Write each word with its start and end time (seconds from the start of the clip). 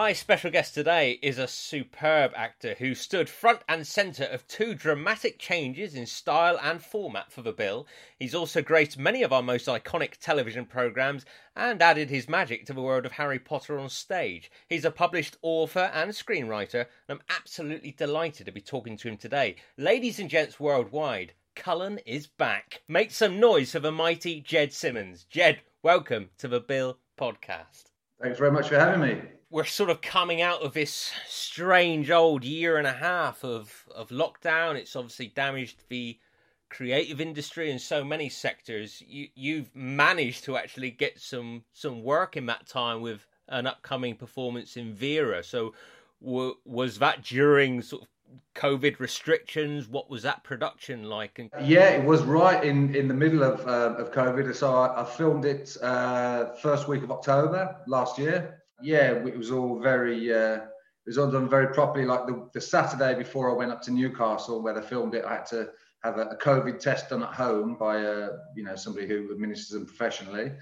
My 0.00 0.14
special 0.14 0.50
guest 0.50 0.72
today 0.72 1.18
is 1.20 1.36
a 1.36 1.46
superb 1.46 2.32
actor 2.34 2.74
who 2.78 2.94
stood 2.94 3.28
front 3.28 3.60
and 3.68 3.86
centre 3.86 4.24
of 4.24 4.48
two 4.48 4.74
dramatic 4.74 5.38
changes 5.38 5.94
in 5.94 6.06
style 6.06 6.58
and 6.62 6.82
format 6.82 7.30
for 7.30 7.42
The 7.42 7.52
Bill. 7.52 7.86
He's 8.18 8.34
also 8.34 8.62
graced 8.62 8.98
many 8.98 9.22
of 9.22 9.30
our 9.30 9.42
most 9.42 9.66
iconic 9.66 10.16
television 10.16 10.64
programmes 10.64 11.26
and 11.54 11.82
added 11.82 12.08
his 12.08 12.30
magic 12.30 12.64
to 12.64 12.72
the 12.72 12.80
world 12.80 13.04
of 13.04 13.12
Harry 13.12 13.38
Potter 13.38 13.78
on 13.78 13.90
stage. 13.90 14.50
He's 14.70 14.86
a 14.86 14.90
published 14.90 15.36
author 15.42 15.90
and 15.92 16.12
screenwriter, 16.12 16.86
and 17.06 17.18
I'm 17.18 17.22
absolutely 17.28 17.92
delighted 17.92 18.46
to 18.46 18.52
be 18.52 18.62
talking 18.62 18.96
to 18.96 19.08
him 19.08 19.18
today. 19.18 19.56
Ladies 19.76 20.18
and 20.18 20.30
gents 20.30 20.58
worldwide, 20.58 21.34
Cullen 21.54 21.98
is 22.06 22.26
back. 22.26 22.80
Make 22.88 23.10
some 23.10 23.38
noise 23.38 23.72
for 23.72 23.80
the 23.80 23.92
mighty 23.92 24.40
Ged 24.40 24.72
Simmons. 24.72 25.26
Ged, 25.28 25.60
welcome 25.82 26.30
to 26.38 26.48
the 26.48 26.60
Bill 26.60 26.96
podcast. 27.18 27.90
Thanks 28.20 28.38
very 28.38 28.50
much 28.50 28.68
for 28.68 28.78
having 28.78 29.00
me. 29.00 29.22
We're 29.50 29.64
sort 29.64 29.88
of 29.90 30.02
coming 30.02 30.42
out 30.42 30.62
of 30.62 30.74
this 30.74 31.10
strange 31.26 32.10
old 32.10 32.44
year 32.44 32.76
and 32.76 32.86
a 32.86 32.92
half 32.92 33.42
of, 33.42 33.88
of 33.94 34.10
lockdown. 34.10 34.76
It's 34.76 34.94
obviously 34.94 35.28
damaged 35.28 35.84
the 35.88 36.18
creative 36.68 37.20
industry 37.20 37.70
in 37.70 37.78
so 37.78 38.04
many 38.04 38.28
sectors. 38.28 39.02
You 39.06 39.28
you've 39.34 39.74
managed 39.74 40.44
to 40.44 40.56
actually 40.56 40.90
get 40.90 41.18
some 41.18 41.64
some 41.72 42.04
work 42.04 42.36
in 42.36 42.46
that 42.46 42.66
time 42.66 43.00
with 43.00 43.26
an 43.48 43.66
upcoming 43.66 44.16
performance 44.16 44.76
in 44.76 44.92
Vera. 44.92 45.42
So 45.42 45.74
w- 46.22 46.54
was 46.64 46.98
that 46.98 47.24
during 47.24 47.82
sort 47.82 48.02
of 48.02 48.08
COVID 48.54 48.98
restrictions? 48.98 49.88
What 49.88 50.10
was 50.10 50.22
that 50.22 50.44
production 50.44 51.04
like? 51.04 51.38
And 51.38 51.50
yeah, 51.62 51.90
it 51.90 52.04
was 52.04 52.22
right 52.22 52.62
in, 52.62 52.94
in 52.94 53.08
the 53.08 53.14
middle 53.14 53.42
of 53.42 53.66
uh, 53.66 53.94
of 53.96 54.12
COVID. 54.12 54.54
So 54.54 54.74
I, 54.74 55.02
I 55.02 55.04
filmed 55.04 55.44
it 55.44 55.76
uh, 55.82 56.52
first 56.62 56.88
week 56.88 57.02
of 57.02 57.10
October 57.10 57.76
last 57.86 58.18
year. 58.18 58.62
Yeah, 58.82 59.12
it 59.12 59.36
was 59.36 59.50
all 59.50 59.78
very. 59.80 60.32
Uh, 60.32 60.56
it 61.06 61.06
was 61.06 61.18
all 61.18 61.30
done 61.30 61.48
very 61.48 61.72
properly. 61.72 62.04
Like 62.04 62.26
the, 62.26 62.48
the 62.52 62.60
Saturday 62.60 63.16
before 63.16 63.50
I 63.50 63.54
went 63.54 63.72
up 63.72 63.80
to 63.82 63.90
Newcastle, 63.90 64.62
where 64.62 64.74
they 64.74 64.82
filmed 64.82 65.14
it, 65.14 65.24
I 65.24 65.34
had 65.36 65.46
to 65.46 65.70
have 66.04 66.18
a, 66.18 66.22
a 66.26 66.36
COVID 66.36 66.78
test 66.78 67.10
done 67.10 67.22
at 67.22 67.32
home 67.32 67.76
by 67.78 67.98
a 67.98 68.28
you 68.54 68.64
know 68.64 68.76
somebody 68.76 69.06
who 69.06 69.32
administers 69.32 69.70
them 69.70 69.86
professionally. 69.86 70.52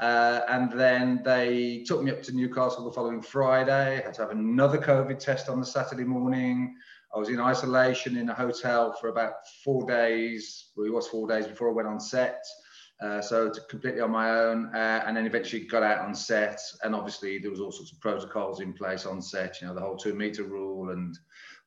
Uh, 0.00 0.40
and 0.48 0.72
then 0.72 1.22
they 1.24 1.84
took 1.86 2.02
me 2.02 2.10
up 2.10 2.22
to 2.22 2.32
Newcastle 2.32 2.84
the 2.84 2.92
following 2.92 3.22
Friday. 3.22 4.02
Had 4.04 4.14
to 4.14 4.22
have 4.22 4.30
another 4.30 4.78
COVID 4.78 5.18
test 5.18 5.48
on 5.48 5.60
the 5.60 5.66
Saturday 5.66 6.04
morning. 6.04 6.74
I 7.14 7.18
was 7.18 7.28
in 7.28 7.40
isolation 7.40 8.16
in 8.16 8.28
a 8.30 8.34
hotel 8.34 8.96
for 9.00 9.08
about 9.08 9.34
four 9.64 9.86
days. 9.86 10.70
Well, 10.76 10.86
it 10.86 10.92
was 10.92 11.08
four 11.08 11.28
days 11.28 11.46
before 11.46 11.68
I 11.68 11.72
went 11.72 11.88
on 11.88 12.00
set. 12.00 12.42
Uh, 13.02 13.20
so 13.20 13.50
completely 13.68 14.00
on 14.00 14.12
my 14.12 14.30
own, 14.30 14.70
uh, 14.74 15.02
and 15.06 15.16
then 15.16 15.26
eventually 15.26 15.66
got 15.66 15.82
out 15.82 16.06
on 16.06 16.14
set. 16.14 16.60
And 16.84 16.94
obviously, 16.94 17.38
there 17.38 17.50
was 17.50 17.60
all 17.60 17.72
sorts 17.72 17.92
of 17.92 18.00
protocols 18.00 18.60
in 18.60 18.72
place 18.72 19.06
on 19.06 19.20
set. 19.20 19.60
You 19.60 19.66
know, 19.66 19.74
the 19.74 19.80
whole 19.80 19.96
two 19.96 20.14
meter 20.14 20.44
rule, 20.44 20.90
and 20.90 21.18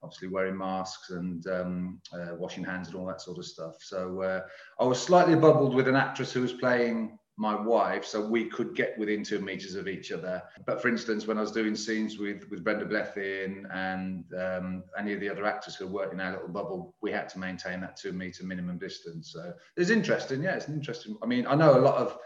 obviously 0.02 0.30
wearing 0.30 0.58
masks 0.58 1.10
and 1.10 1.46
um, 1.48 2.00
uh, 2.14 2.36
washing 2.36 2.64
hands 2.64 2.88
and 2.88 2.96
all 2.96 3.06
that 3.08 3.22
sort 3.22 3.38
of 3.38 3.46
stuff. 3.46 3.76
So 3.82 4.22
uh, 4.22 4.42
I 4.80 4.86
was 4.86 5.02
slightly 5.02 5.36
bubbled 5.36 5.74
with 5.74 5.88
an 5.88 5.96
actress 5.96 6.32
who 6.32 6.42
was 6.42 6.54
playing 6.54 7.18
my 7.38 7.54
wife, 7.54 8.06
so 8.06 8.26
we 8.26 8.46
could 8.46 8.76
get 8.76 8.98
within 8.98 9.24
two 9.24 9.40
meters 9.40 9.76
of 9.76 9.88
each 9.88 10.12
other. 10.12 10.42
But 10.66 10.82
for 10.82 10.88
instance, 10.88 11.28
when 11.28 11.38
I 11.38 11.42
was 11.42 11.52
doing 11.52 11.76
scenes 11.76 12.18
with 12.18 12.50
with 12.50 12.64
Brenda 12.64 12.86
Blethyn 12.86 13.66
and 13.74 14.24
um, 14.34 14.84
any 14.98 15.14
of 15.14 15.20
the 15.20 15.30
other 15.30 15.46
actors 15.46 15.76
who 15.76 15.88
worked 15.88 16.14
in 16.14 16.22
our 16.22 16.32
little 16.32 16.48
bubble, 16.48 16.96
we 17.02 17.12
had 17.12 17.28
to 17.30 17.40
maintain 17.40 17.82
that 17.82 17.98
two 17.98 18.14
meter 18.14 18.46
minimum 18.46 18.78
distance. 18.78 19.34
So 19.34 19.54
it's 19.76 19.90
interesting, 19.90 20.44
yeah, 20.44 20.56
it's 20.56 20.70
interesting. 20.70 21.18
I 21.22 21.26
mean, 21.26 21.46
I 21.48 21.56
know 21.56 21.78
a 21.78 21.80
lot 21.80 21.96
of. 21.96 22.18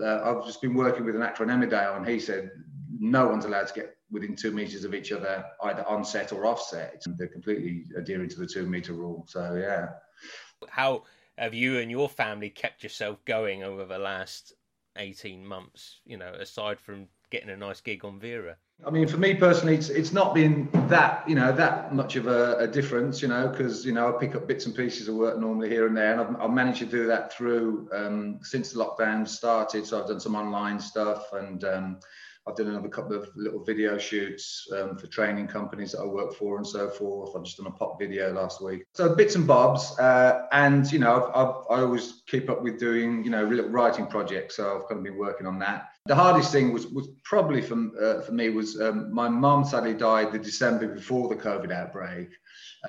Uh, 0.00 0.22
I've 0.22 0.46
just 0.46 0.62
been 0.62 0.74
working 0.74 1.04
with 1.04 1.14
an 1.16 1.22
actor 1.22 1.42
on 1.42 1.50
Emmerdale, 1.50 1.96
and 1.96 2.08
he 2.08 2.18
said 2.18 2.50
no 2.98 3.26
one's 3.26 3.44
allowed 3.44 3.66
to 3.68 3.74
get 3.74 3.96
within 4.10 4.36
two 4.36 4.50
meters 4.50 4.84
of 4.84 4.94
each 4.94 5.12
other, 5.12 5.44
either 5.64 5.86
on 5.86 6.04
set 6.04 6.32
or 6.32 6.46
off 6.46 6.62
set. 6.62 7.02
They're 7.18 7.26
completely 7.26 7.84
adhering 7.96 8.28
to 8.30 8.38
the 8.38 8.46
two 8.46 8.66
meter 8.66 8.92
rule. 8.92 9.24
So 9.28 9.54
yeah. 9.54 9.88
How 10.68 11.04
have 11.38 11.54
you 11.54 11.78
and 11.78 11.90
your 11.90 12.08
family 12.08 12.50
kept 12.50 12.82
yourself 12.82 13.24
going 13.24 13.62
over 13.62 13.84
the 13.84 13.98
last 13.98 14.52
18 14.96 15.44
months, 15.46 16.00
you 16.04 16.16
know, 16.16 16.32
aside 16.38 16.78
from 16.78 17.08
getting 17.30 17.50
a 17.50 17.56
nice 17.56 17.80
gig 17.80 18.04
on 18.04 18.20
Vera? 18.20 18.56
I 18.84 18.90
mean, 18.90 19.06
for 19.06 19.16
me 19.16 19.34
personally, 19.34 19.76
it's 19.76 19.90
it's 19.90 20.12
not 20.12 20.34
been 20.34 20.68
that 20.88 21.28
you 21.28 21.36
know 21.36 21.52
that 21.52 21.94
much 21.94 22.16
of 22.16 22.26
a, 22.26 22.56
a 22.58 22.66
difference, 22.66 23.22
you 23.22 23.28
know, 23.28 23.48
because 23.48 23.86
you 23.86 23.92
know 23.92 24.08
I 24.08 24.18
pick 24.18 24.34
up 24.34 24.48
bits 24.48 24.66
and 24.66 24.74
pieces 24.74 25.08
of 25.08 25.14
work 25.14 25.38
normally 25.38 25.68
here 25.68 25.86
and 25.86 25.96
there, 25.96 26.12
and 26.12 26.20
I've, 26.20 26.40
I've 26.40 26.50
managed 26.50 26.80
to 26.80 26.86
do 26.86 27.06
that 27.06 27.32
through 27.32 27.88
um, 27.92 28.40
since 28.42 28.72
the 28.72 28.84
lockdown 28.84 29.26
started. 29.28 29.86
So 29.86 30.00
I've 30.00 30.08
done 30.08 30.20
some 30.20 30.34
online 30.34 30.80
stuff 30.80 31.32
and. 31.32 31.64
Um, 31.64 32.00
I've 32.46 32.56
done 32.56 32.68
another 32.68 32.88
couple 32.88 33.16
of 33.16 33.28
little 33.36 33.62
video 33.62 33.98
shoots 33.98 34.66
um, 34.76 34.96
for 34.96 35.06
training 35.06 35.46
companies 35.46 35.92
that 35.92 36.00
I 36.00 36.06
work 36.06 36.34
for 36.34 36.56
and 36.56 36.66
so 36.66 36.90
forth. 36.90 37.36
I've 37.36 37.44
just 37.44 37.58
done 37.58 37.68
a 37.68 37.70
pop 37.70 38.00
video 38.00 38.32
last 38.32 38.60
week. 38.60 38.84
So 38.94 39.14
bits 39.14 39.36
and 39.36 39.46
bobs, 39.46 39.96
uh, 40.00 40.46
and 40.50 40.90
you 40.90 40.98
know, 40.98 41.14
I've, 41.14 41.28
I've, 41.36 41.54
i 41.70 41.82
always 41.82 42.22
keep 42.26 42.50
up 42.50 42.62
with 42.62 42.80
doing 42.80 43.24
you 43.24 43.30
know 43.30 43.44
little 43.44 43.70
writing 43.70 44.06
projects. 44.06 44.56
So 44.56 44.76
I've 44.76 44.88
kind 44.88 44.98
of 44.98 45.04
been 45.04 45.18
working 45.18 45.46
on 45.46 45.58
that. 45.60 45.90
The 46.06 46.16
hardest 46.16 46.50
thing 46.50 46.72
was 46.72 46.88
was 46.88 47.08
probably 47.22 47.62
for 47.62 47.76
uh, 48.00 48.22
for 48.22 48.32
me 48.32 48.48
was 48.48 48.80
um, 48.80 49.14
my 49.14 49.28
mum 49.28 49.64
sadly 49.64 49.94
died 49.94 50.32
the 50.32 50.38
December 50.38 50.88
before 50.88 51.28
the 51.28 51.36
COVID 51.36 51.70
outbreak, 51.70 52.28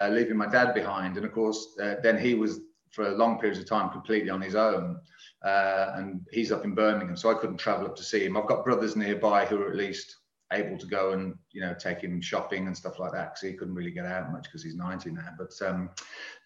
uh, 0.02 0.08
leaving 0.08 0.38
my 0.38 0.47
dad 0.47 0.74
behind, 0.74 1.18
and 1.18 1.25
of 1.25 1.31
course 1.31 1.75
uh, 1.80 1.96
then 2.02 2.18
he 2.18 2.34
was 2.34 2.59
for 2.90 3.08
a 3.08 3.16
long 3.16 3.40
periods 3.40 3.59
of 3.59 3.68
time 3.68 3.92
completely 3.92 4.30
on 4.30 4.42
his 4.42 4.56
own 4.56 5.00
uh, 5.44 5.94
and 5.96 6.26
he's 6.31 6.52
up 6.52 6.64
in 6.64 6.74
Birmingham, 6.74 7.18
so 7.18 7.30
I 7.30 7.34
couldn't 7.34 7.58
travel 7.58 7.86
up 7.86 7.96
to 7.98 8.04
see 8.04 8.26
him. 8.26 8.38
I've 8.38 8.48
got 8.48 8.64
brothers 8.64 8.96
nearby 8.96 9.46
who 9.46 9.62
are 9.62 9.70
at 9.70 9.76
least 9.76 10.18
able 10.54 10.78
to 10.78 10.86
go 10.86 11.14
and 11.14 11.36
you 11.52 11.62
know 11.62 11.74
take 11.74 12.00
him 12.00 12.22
shopping 12.22 12.68
and 12.68 12.78
stuff 12.78 13.00
like 13.00 13.12
that 13.12 13.34
because 13.34 13.42
he 13.42 13.54
couldn't 13.54 13.74
really 13.74 13.92
get 13.92 14.06
out 14.06 14.31
much 14.31 14.44
because 14.44 14.64
he's 14.64 14.76
90 14.76 15.12
now. 15.12 15.30
But 15.38 15.52
um, 15.66 15.90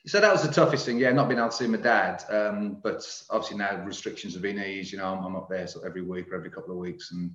so 0.06 0.20
that 0.20 0.32
was 0.32 0.44
the 0.44 0.52
toughest 0.52 0.86
thing, 0.86 0.98
yeah, 0.98 1.12
not 1.12 1.28
being 1.28 1.40
able 1.40 1.50
to 1.50 1.56
see 1.56 1.68
my 1.68 1.78
dad. 1.78 2.24
Um, 2.30 2.78
but 2.82 3.06
obviously 3.30 3.58
now 3.58 3.84
restrictions 3.84 4.34
have 4.34 4.42
been 4.42 4.60
eased. 4.60 4.92
You 4.92 5.00
know, 5.00 5.14
I'm, 5.14 5.24
I'm 5.24 5.36
up 5.36 5.50
there 5.50 5.68
sort 5.68 5.86
of 5.86 5.90
every 5.90 6.02
week 6.02 6.32
or 6.32 6.36
every 6.36 6.50
couple 6.50 6.72
of 6.72 6.78
weeks 6.78 7.12
and 7.12 7.32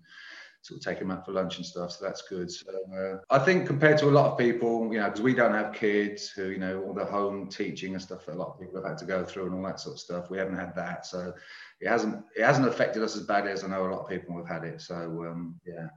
sort 0.62 0.78
of 0.78 0.84
take 0.84 0.98
him 0.98 1.10
out 1.10 1.26
for 1.26 1.32
lunch 1.32 1.56
and 1.56 1.66
stuff. 1.66 1.90
So 1.92 2.04
that's 2.04 2.22
good. 2.22 2.50
So, 2.50 2.70
uh, 2.96 3.18
I 3.34 3.38
think 3.40 3.66
compared 3.66 3.98
to 3.98 4.06
a 4.06 4.10
lot 4.10 4.30
of 4.30 4.38
people, 4.38 4.88
you 4.92 5.00
know, 5.00 5.06
because 5.06 5.20
we 5.20 5.34
don't 5.34 5.52
have 5.52 5.74
kids 5.74 6.30
who, 6.30 6.50
you 6.50 6.58
know, 6.58 6.82
all 6.82 6.94
the 6.94 7.04
home 7.04 7.48
teaching 7.48 7.94
and 7.94 8.02
stuff 8.02 8.26
that 8.26 8.36
a 8.36 8.38
lot 8.38 8.54
of 8.54 8.60
people 8.60 8.76
have 8.76 8.88
had 8.88 8.98
to 8.98 9.04
go 9.04 9.24
through 9.24 9.46
and 9.46 9.54
all 9.54 9.62
that 9.64 9.80
sort 9.80 9.96
of 9.96 10.00
stuff. 10.00 10.30
We 10.30 10.38
haven't 10.38 10.56
had 10.56 10.74
that. 10.76 11.04
So 11.04 11.34
it 11.80 11.88
hasn't 11.88 12.24
it 12.36 12.44
hasn't 12.44 12.68
affected 12.68 13.02
us 13.02 13.16
as 13.16 13.24
badly 13.24 13.50
as 13.50 13.64
I 13.64 13.68
know 13.68 13.86
a 13.86 13.90
lot 13.90 14.04
of 14.04 14.08
people 14.08 14.36
have 14.36 14.46
had 14.46 14.64
it. 14.64 14.80
So 14.80 14.94
um, 14.94 15.60
yeah. 15.66 15.88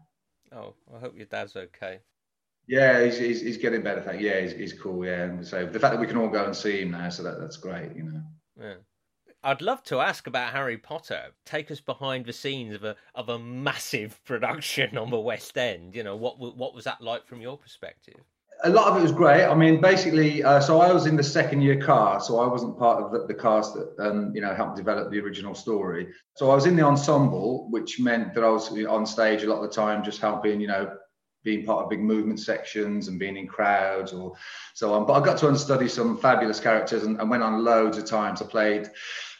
Oh, 0.52 0.74
I 0.96 1.00
hope 1.00 1.16
your 1.16 1.28
dad's 1.28 1.56
okay. 1.56 2.00
Yeah, 2.68 3.03
he's, 3.03 3.20
he's, 3.20 3.42
he's 3.42 3.58
getting 3.58 3.84
better. 3.84 4.02
Thank 4.02 4.22
yeah, 4.22 4.42
he's, 4.42 4.53
he's 4.53 4.74
cool. 4.74 5.06
Yeah, 5.06 5.26
and 5.26 5.46
so 5.46 5.68
the 5.68 5.80
fact 5.80 5.94
that 5.94 6.02
we 6.02 6.08
can 6.08 6.18
all 6.18 6.30
go 6.30 6.46
and 6.46 6.56
see 6.56 6.82
him 6.82 6.92
now, 6.92 7.09
so 7.09 7.22
that 7.22 7.40
that's 7.40 7.58
great. 7.58 7.96
You 7.96 8.03
know. 8.03 8.24
Yeah. 8.59 8.74
I'd 9.46 9.62
love 9.62 9.84
to 9.84 10.00
ask 10.00 10.26
about 10.26 10.54
Harry 10.54 10.76
Potter. 10.76 11.26
Take 11.46 11.70
us 11.70 11.80
behind 11.80 12.26
the 12.26 12.34
scenes 12.34 12.74
of 12.74 12.84
a 12.84 12.96
of 13.14 13.30
a 13.30 13.38
massive 13.38 14.20
production 14.26 14.98
on 14.98 15.12
the 15.12 15.20
West 15.20 15.56
End. 15.56 15.96
You 15.96 16.04
know, 16.04 16.16
what 16.16 16.40
what 16.40 16.74
was 16.74 16.84
that 16.86 17.00
like 17.00 17.28
from 17.28 17.42
your 17.42 17.56
perspective? 17.56 18.20
A 18.64 18.70
lot 18.70 18.88
of 18.88 18.98
it 18.98 19.02
was 19.02 19.12
great. 19.12 19.46
I 19.46 19.54
mean, 19.54 19.80
basically, 19.82 20.42
uh, 20.44 20.62
so 20.62 20.80
I 20.80 20.92
was 20.92 21.06
in 21.06 21.16
the 21.16 21.24
second 21.24 21.62
year 21.62 21.80
cast, 21.80 22.28
so 22.28 22.40
I 22.40 22.48
wasn't 22.48 22.80
part 22.80 23.04
of 23.04 23.12
the, 23.12 23.28
the 23.28 23.34
cast 23.34 23.76
that 23.76 23.94
um, 24.00 24.32
you 24.34 24.42
know 24.42 24.56
helped 24.56 24.78
develop 24.78 25.12
the 25.12 25.20
original 25.20 25.53
story. 25.53 26.08
So 26.36 26.50
I 26.50 26.56
was 26.56 26.66
in 26.66 26.76
the 26.76 26.84
ensemble, 26.84 27.70
which 27.70 28.00
meant 28.00 28.34
that 28.34 28.44
I 28.44 28.50
was 28.50 28.76
on 28.88 29.06
stage 29.06 29.44
a 29.44 29.48
lot 29.48 29.64
of 29.64 29.70
the 29.70 29.76
time, 29.76 30.03
just 30.03 30.22
helping, 30.22 30.59
you 30.59 30.68
know, 30.68 30.98
being 31.46 31.64
part 31.64 31.84
of 31.84 31.90
big 31.90 32.02
movement 32.02 32.40
sections 32.40 33.08
and 33.08 33.20
being 33.20 33.38
in 33.38 33.48
crowds 33.48 34.12
or 34.12 34.34
so 34.74 34.94
on. 34.94 35.06
But 35.06 35.14
I 35.14 35.24
got 35.24 35.38
to 35.38 35.48
understudy 35.48 35.88
some 35.88 36.18
fabulous 36.18 36.59
characters 36.59 37.03
and, 37.03 37.22
and 37.22 37.30
went 37.30 37.44
on 37.44 37.64
loads 37.64 37.98
of 37.98 38.06
times. 38.06 38.41
I 38.41 38.48
played 38.48 38.90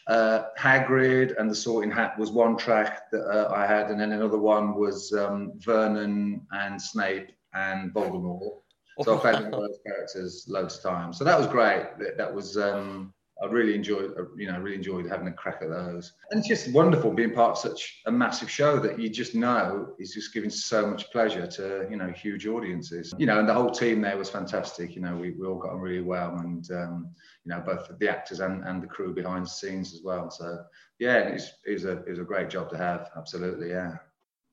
uh, 0.06 0.44
Hagrid 0.58 1.34
and 1.38 1.50
the 1.50 1.54
Sorting 1.54 1.90
Hat 1.90 2.18
was 2.18 2.30
one 2.30 2.56
track 2.56 3.10
that 3.10 3.24
uh, 3.26 3.52
I 3.52 3.66
had, 3.66 3.90
and 3.90 4.00
then 4.00 4.12
another 4.12 4.38
one 4.38 4.74
was 4.74 5.12
um, 5.12 5.52
Vernon 5.56 6.46
and 6.52 6.80
Snape 6.80 7.32
and 7.54 7.92
Voldemort. 7.92 8.60
So 9.02 9.16
I 9.16 9.20
played 9.20 9.52
those 9.52 9.78
characters 9.84 10.46
loads 10.48 10.76
of 10.76 10.82
times. 10.82 11.18
So 11.18 11.24
that 11.24 11.38
was 11.38 11.48
great. 11.48 11.98
That, 11.98 12.16
that 12.16 12.32
was 12.32 12.56
um, 12.56 13.12
I 13.42 13.46
really 13.46 13.74
enjoyed, 13.74 14.12
uh, 14.18 14.24
you 14.36 14.50
know, 14.50 14.58
really 14.58 14.76
enjoyed 14.76 15.06
having 15.06 15.28
a 15.28 15.32
crack 15.32 15.58
at 15.60 15.68
those. 15.68 16.12
And 16.30 16.38
it's 16.38 16.48
just 16.48 16.72
wonderful 16.72 17.12
being 17.12 17.34
part 17.34 17.50
of 17.52 17.58
such 17.58 18.00
a 18.06 18.12
massive 18.12 18.50
show 18.50 18.78
that 18.78 18.98
you 18.98 19.10
just 19.10 19.34
know 19.34 19.92
is 19.98 20.14
just 20.14 20.32
giving 20.32 20.48
so 20.48 20.86
much 20.86 21.10
pleasure 21.10 21.46
to, 21.46 21.86
you 21.90 21.96
know, 21.96 22.10
huge 22.12 22.46
audiences. 22.46 23.12
You 23.18 23.26
know, 23.26 23.38
and 23.38 23.48
the 23.48 23.52
whole 23.52 23.70
team 23.70 24.00
there 24.00 24.16
was 24.16 24.30
fantastic. 24.30 24.94
You 24.94 25.02
know, 25.02 25.16
we, 25.16 25.32
we 25.32 25.46
all 25.46 25.58
got 25.58 25.72
on 25.72 25.80
really 25.80 26.02
well, 26.02 26.36
and 26.36 26.68
um, 26.70 27.10
you 27.44 27.50
know, 27.50 27.60
both 27.60 27.90
the 27.98 28.08
actors 28.08 28.40
and, 28.40 28.64
and 28.64 28.82
the 28.82 28.86
crew 28.86 29.12
behind 29.12 29.44
the 29.44 29.50
scenes 29.50 29.92
as 29.92 30.00
well. 30.02 30.30
So 30.30 30.64
yeah, 30.98 31.18
it 31.18 31.34
was, 31.34 31.52
it 31.66 31.72
was 31.72 31.84
a 31.84 31.98
it 32.04 32.10
was 32.10 32.18
a 32.18 32.24
great 32.24 32.48
job 32.48 32.70
to 32.70 32.78
have. 32.78 33.10
Absolutely, 33.16 33.68
yeah. 33.68 33.96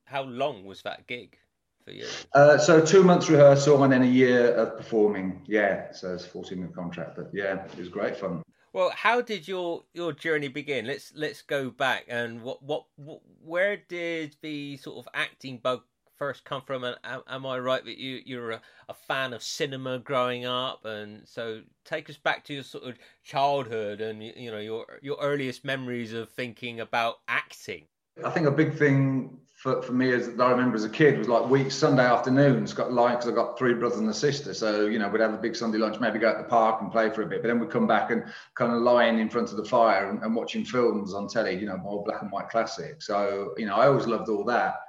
How 0.04 0.24
long 0.24 0.64
was 0.66 0.82
that 0.82 1.06
gig? 1.06 1.38
for 1.84 1.92
you? 1.92 2.06
Uh, 2.32 2.56
so 2.56 2.84
two 2.84 3.02
months 3.02 3.28
rehearsal 3.28 3.82
and 3.84 3.92
then 3.92 4.02
a 4.02 4.06
year 4.06 4.54
of 4.54 4.78
performing. 4.78 5.42
Yeah, 5.46 5.92
so 5.92 6.14
it's 6.14 6.24
14 6.24 6.58
month 6.60 6.74
contract, 6.74 7.16
but 7.16 7.30
yeah, 7.32 7.64
it 7.64 7.76
was 7.76 7.88
great 7.88 8.16
fun. 8.16 8.42
Well, 8.74 8.90
how 8.92 9.20
did 9.20 9.46
your 9.46 9.84
your 9.94 10.12
journey 10.12 10.48
begin? 10.48 10.86
Let's 10.86 11.12
let's 11.14 11.42
go 11.42 11.70
back 11.70 12.06
and 12.08 12.42
what 12.42 12.60
what, 12.60 12.86
what 12.96 13.20
where 13.40 13.76
did 13.76 14.34
the 14.42 14.76
sort 14.78 14.98
of 14.98 15.08
acting 15.14 15.58
bug 15.58 15.82
first 16.16 16.44
come 16.44 16.60
from? 16.60 16.82
And 16.82 16.96
am, 17.04 17.22
am 17.28 17.46
I 17.46 17.60
right 17.60 17.84
that 17.84 17.98
you 17.98 18.20
you're 18.26 18.50
a, 18.50 18.60
a, 18.88 18.94
fan 18.94 19.32
of 19.32 19.44
cinema 19.44 20.00
growing 20.00 20.44
up? 20.44 20.84
And 20.84 21.22
so 21.24 21.62
take 21.84 22.10
us 22.10 22.16
back 22.16 22.42
to 22.46 22.54
your 22.54 22.64
sort 22.64 22.82
of 22.82 22.98
childhood 23.22 24.00
and 24.00 24.20
you 24.20 24.50
know 24.50 24.58
your 24.58 24.98
your 25.02 25.18
earliest 25.20 25.64
memories 25.64 26.12
of 26.12 26.30
thinking 26.30 26.80
about 26.80 27.18
acting. 27.28 27.84
I 28.24 28.30
think 28.30 28.48
a 28.48 28.50
big 28.50 28.76
thing 28.76 29.38
for, 29.64 29.80
for 29.80 29.94
me 29.94 30.12
as 30.12 30.28
I 30.38 30.50
remember 30.50 30.76
as 30.76 30.84
a 30.84 30.90
kid 30.90 31.18
was 31.18 31.26
like 31.26 31.48
week 31.48 31.72
Sunday 31.72 32.04
afternoons 32.04 32.74
got 32.74 32.92
like 32.92 33.18
because 33.18 33.32
I 33.32 33.34
got 33.34 33.58
three 33.58 33.72
brothers 33.72 33.98
and 33.98 34.10
a 34.10 34.12
sister 34.12 34.52
so 34.52 34.84
you 34.84 34.98
know 34.98 35.08
we'd 35.08 35.22
have 35.22 35.32
a 35.32 35.38
big 35.38 35.56
Sunday 35.56 35.78
lunch 35.78 35.98
maybe 36.00 36.18
go 36.18 36.28
at 36.28 36.36
the 36.36 36.44
park 36.44 36.82
and 36.82 36.92
play 36.92 37.08
for 37.08 37.22
a 37.22 37.26
bit 37.26 37.40
but 37.40 37.48
then 37.48 37.58
we'd 37.58 37.70
come 37.70 37.86
back 37.86 38.10
and 38.10 38.24
kind 38.56 38.72
of 38.74 38.82
lying 38.82 39.20
in 39.20 39.30
front 39.30 39.52
of 39.52 39.56
the 39.56 39.64
fire 39.64 40.10
and, 40.10 40.22
and 40.22 40.36
watching 40.36 40.66
films 40.66 41.14
on 41.14 41.28
telly 41.28 41.58
you 41.58 41.64
know 41.64 41.78
more 41.78 42.04
black 42.04 42.20
and 42.20 42.30
white 42.30 42.50
classics 42.50 43.06
so 43.06 43.54
you 43.56 43.64
know 43.64 43.74
I 43.74 43.86
always 43.86 44.06
loved 44.06 44.28
all 44.28 44.44
that 44.44 44.80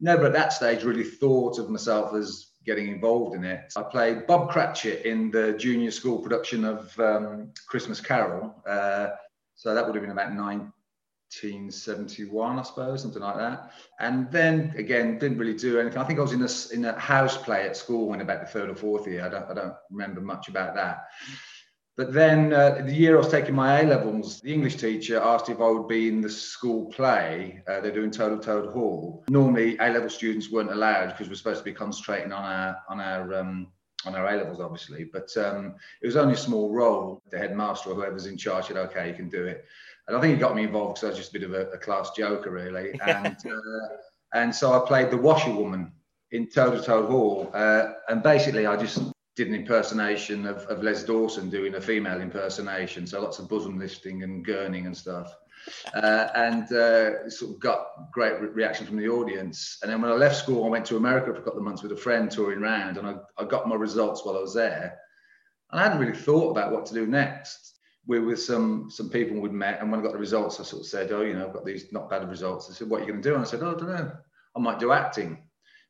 never 0.00 0.24
at 0.24 0.32
that 0.32 0.54
stage 0.54 0.82
really 0.82 1.04
thought 1.04 1.58
of 1.58 1.68
myself 1.68 2.14
as 2.14 2.52
getting 2.64 2.88
involved 2.88 3.34
in 3.34 3.44
it. 3.44 3.72
I 3.76 3.82
played 3.82 4.26
Bob 4.28 4.48
Cratchit 4.48 5.04
in 5.04 5.32
the 5.32 5.52
junior 5.54 5.90
school 5.90 6.18
production 6.18 6.64
of 6.64 6.96
um, 7.00 7.50
Christmas 7.66 8.00
Carol. 8.00 8.54
Uh, 8.64 9.08
so 9.56 9.74
that 9.74 9.84
would 9.84 9.96
have 9.96 10.02
been 10.02 10.12
about 10.12 10.32
1971, 11.40 12.58
I 12.58 12.62
suppose, 12.62 13.02
something 13.02 13.22
like 13.22 13.36
that. 13.36 13.72
And 14.00 14.30
then 14.30 14.74
again, 14.76 15.18
didn't 15.18 15.38
really 15.38 15.54
do 15.54 15.78
anything. 15.80 15.98
I 15.98 16.04
think 16.04 16.18
I 16.18 16.22
was 16.22 16.32
in 16.32 16.42
a, 16.42 16.74
in 16.74 16.84
a 16.84 16.98
house 16.98 17.36
play 17.36 17.66
at 17.66 17.76
school 17.76 18.12
in 18.12 18.20
about 18.20 18.40
the 18.40 18.46
third 18.46 18.68
or 18.68 18.74
fourth 18.74 19.06
year. 19.06 19.24
I 19.24 19.28
don't, 19.28 19.50
I 19.50 19.54
don't 19.54 19.74
remember 19.90 20.20
much 20.20 20.48
about 20.48 20.74
that. 20.74 21.08
But 21.96 22.12
then 22.12 22.52
uh, 22.54 22.82
the 22.86 22.94
year 22.94 23.16
I 23.16 23.18
was 23.18 23.28
taking 23.28 23.54
my 23.54 23.80
A 23.80 23.84
levels, 23.84 24.40
the 24.40 24.52
English 24.52 24.76
teacher 24.76 25.20
asked 25.20 25.50
if 25.50 25.60
I 25.60 25.68
would 25.68 25.88
be 25.88 26.08
in 26.08 26.22
the 26.22 26.30
school 26.30 26.86
play. 26.86 27.62
Uh, 27.68 27.80
they're 27.80 27.92
doing 27.92 28.10
Toad 28.10 28.32
of 28.32 28.40
Toad 28.40 28.72
Hall. 28.72 29.24
Normally, 29.28 29.76
A 29.78 29.90
level 29.90 30.08
students 30.08 30.50
weren't 30.50 30.72
allowed 30.72 31.08
because 31.08 31.28
we're 31.28 31.34
supposed 31.34 31.58
to 31.58 31.64
be 31.64 31.72
concentrating 31.72 32.32
on 32.32 32.44
our 32.44 32.78
on 32.88 33.00
our 33.00 33.34
um, 33.34 33.68
on 34.06 34.14
our 34.14 34.26
A 34.26 34.36
levels, 34.36 34.58
obviously. 34.58 35.04
But 35.04 35.36
um, 35.36 35.74
it 36.00 36.06
was 36.06 36.16
only 36.16 36.34
a 36.34 36.38
small 36.38 36.72
role. 36.72 37.22
The 37.30 37.38
headmaster 37.38 37.90
or 37.90 37.94
whoever's 37.94 38.26
in 38.26 38.38
charge 38.38 38.68
said, 38.68 38.78
"Okay, 38.78 39.08
you 39.08 39.14
can 39.14 39.28
do 39.28 39.44
it." 39.44 39.66
And 40.08 40.16
I 40.16 40.20
think 40.20 40.34
he 40.34 40.40
got 40.40 40.56
me 40.56 40.64
involved 40.64 40.96
because 40.96 41.04
I 41.04 41.08
was 41.10 41.18
just 41.18 41.34
a 41.34 41.38
bit 41.38 41.48
of 41.48 41.54
a, 41.54 41.70
a 41.70 41.78
class 41.78 42.10
joker, 42.10 42.50
really. 42.50 42.98
And 43.06 43.36
uh, 43.46 43.96
and 44.34 44.54
so 44.54 44.72
I 44.72 44.86
played 44.86 45.10
the 45.10 45.16
washerwoman 45.16 45.92
in 46.30 46.48
Toad 46.48 46.74
of 46.74 46.84
Toad 46.84 47.10
Hall. 47.10 47.50
Uh, 47.52 47.92
and 48.08 48.22
basically, 48.22 48.66
I 48.66 48.76
just 48.76 49.02
did 49.36 49.48
an 49.48 49.54
impersonation 49.54 50.46
of, 50.46 50.58
of 50.66 50.82
Les 50.82 51.04
Dawson 51.04 51.48
doing 51.48 51.74
a 51.74 51.80
female 51.80 52.20
impersonation. 52.20 53.06
So 53.06 53.20
lots 53.20 53.38
of 53.38 53.48
bosom 53.48 53.78
lifting 53.78 54.22
and 54.22 54.44
gurning 54.44 54.86
and 54.86 54.96
stuff. 54.96 55.34
Uh, 55.94 56.28
and 56.34 56.72
uh, 56.72 57.30
sort 57.30 57.52
of 57.52 57.60
got 57.60 58.10
great 58.12 58.40
re- 58.40 58.48
reaction 58.48 58.86
from 58.86 58.96
the 58.96 59.08
audience. 59.08 59.78
And 59.82 59.90
then 59.90 60.02
when 60.02 60.10
I 60.10 60.14
left 60.14 60.36
school, 60.36 60.64
I 60.64 60.68
went 60.68 60.84
to 60.86 60.96
America 60.96 61.32
for 61.32 61.40
a 61.40 61.42
couple 61.42 61.58
of 61.58 61.64
months 61.64 61.82
with 61.82 61.92
a 61.92 61.96
friend 61.96 62.30
touring 62.30 62.62
around, 62.62 62.96
and 62.96 63.06
I, 63.06 63.14
I 63.38 63.44
got 63.44 63.68
my 63.68 63.76
results 63.76 64.24
while 64.24 64.36
I 64.36 64.40
was 64.40 64.54
there. 64.54 64.98
And 65.70 65.80
I 65.80 65.84
hadn't 65.84 66.00
really 66.00 66.18
thought 66.18 66.50
about 66.50 66.72
what 66.72 66.86
to 66.86 66.94
do 66.94 67.06
next. 67.06 67.78
We 68.06 68.18
were 68.18 68.26
with 68.26 68.42
some 68.42 68.90
some 68.90 69.08
people 69.08 69.40
we'd 69.40 69.52
met, 69.52 69.80
and 69.80 69.90
when 69.90 70.00
I 70.00 70.02
got 70.02 70.12
the 70.12 70.18
results, 70.18 70.58
I 70.60 70.64
sort 70.64 70.82
of 70.82 70.88
said, 70.88 71.12
"Oh, 71.12 71.22
you 71.22 71.34
know, 71.34 71.46
I've 71.46 71.54
got 71.54 71.64
these 71.64 71.92
not 71.92 72.10
bad 72.10 72.28
results." 72.28 72.68
I 72.70 72.74
said, 72.74 72.88
"What 72.88 72.98
are 72.98 73.04
you 73.04 73.12
going 73.12 73.22
to 73.22 73.28
do?" 73.28 73.34
And 73.34 73.44
I 73.44 73.46
said, 73.46 73.62
"Oh, 73.62 73.70
I 73.70 73.78
don't 73.78 73.88
know. 73.88 74.12
I 74.56 74.58
might 74.58 74.80
do 74.80 74.92
acting." 74.92 75.38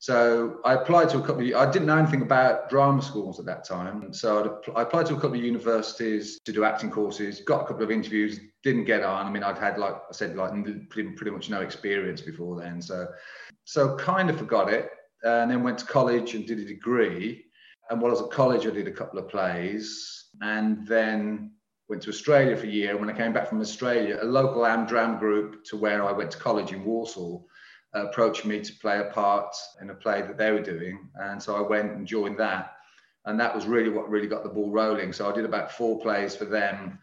So 0.02 0.58
I 0.64 0.74
applied 0.74 1.10
to 1.10 1.18
a 1.18 1.20
couple 1.20 1.48
of, 1.48 1.54
I 1.54 1.70
didn't 1.70 1.86
know 1.86 1.96
anything 1.96 2.22
about 2.22 2.68
drama 2.68 3.00
schools 3.00 3.38
at 3.38 3.46
that 3.46 3.62
time. 3.62 4.12
So 4.12 4.60
i 4.74 4.82
applied 4.82 5.06
to 5.06 5.12
a 5.12 5.20
couple 5.20 5.38
of 5.38 5.44
universities 5.44 6.40
to 6.44 6.52
do 6.52 6.64
acting 6.64 6.90
courses, 6.90 7.40
got 7.42 7.62
a 7.62 7.66
couple 7.68 7.84
of 7.84 7.92
interviews, 7.92 8.40
didn't 8.64 8.86
get 8.86 9.04
on. 9.04 9.26
I 9.26 9.30
mean, 9.30 9.44
I'd 9.44 9.58
had, 9.58 9.78
like 9.78 9.94
I 9.94 10.12
said, 10.12 10.34
like 10.34 10.50
pretty, 10.90 11.10
pretty 11.10 11.30
much 11.30 11.50
no 11.50 11.60
experience 11.60 12.20
before 12.20 12.60
then. 12.60 12.82
So, 12.82 13.06
so 13.62 13.96
kind 13.96 14.28
of 14.28 14.36
forgot 14.36 14.72
it 14.72 14.90
and 15.22 15.48
then 15.48 15.62
went 15.62 15.78
to 15.78 15.86
college 15.86 16.34
and 16.34 16.44
did 16.48 16.58
a 16.58 16.64
degree. 16.64 17.44
And 17.88 18.00
while 18.00 18.10
I 18.10 18.14
was 18.14 18.22
at 18.22 18.30
college, 18.32 18.66
I 18.66 18.70
did 18.70 18.88
a 18.88 18.92
couple 18.92 19.20
of 19.20 19.28
plays 19.28 20.30
and 20.40 20.84
then 20.84 21.52
went 21.88 22.02
to 22.02 22.10
Australia 22.10 22.56
for 22.56 22.66
a 22.66 22.70
year. 22.70 22.96
When 22.96 23.10
I 23.10 23.16
came 23.16 23.32
back 23.32 23.48
from 23.48 23.60
Australia, 23.60 24.18
a 24.20 24.24
local 24.24 24.62
Amdram 24.62 25.18
group 25.18 25.64
to 25.64 25.76
where 25.76 26.04
I 26.04 26.12
went 26.12 26.30
to 26.32 26.38
college 26.38 26.72
in 26.72 26.84
Walsall 26.84 27.46
uh, 27.94 28.06
approached 28.06 28.44
me 28.44 28.60
to 28.60 28.72
play 28.74 29.00
a 29.00 29.12
part 29.12 29.54
in 29.80 29.90
a 29.90 29.94
play 29.94 30.22
that 30.22 30.38
they 30.38 30.50
were 30.50 30.62
doing. 30.62 31.08
And 31.16 31.42
so 31.42 31.56
I 31.56 31.60
went 31.60 31.92
and 31.92 32.06
joined 32.06 32.38
that. 32.38 32.72
And 33.24 33.38
that 33.38 33.54
was 33.54 33.66
really 33.66 33.90
what 33.90 34.08
really 34.08 34.26
got 34.26 34.42
the 34.42 34.48
ball 34.48 34.70
rolling. 34.70 35.12
So 35.12 35.30
I 35.30 35.34
did 35.34 35.44
about 35.44 35.72
four 35.72 36.00
plays 36.00 36.34
for 36.34 36.44
them 36.44 36.98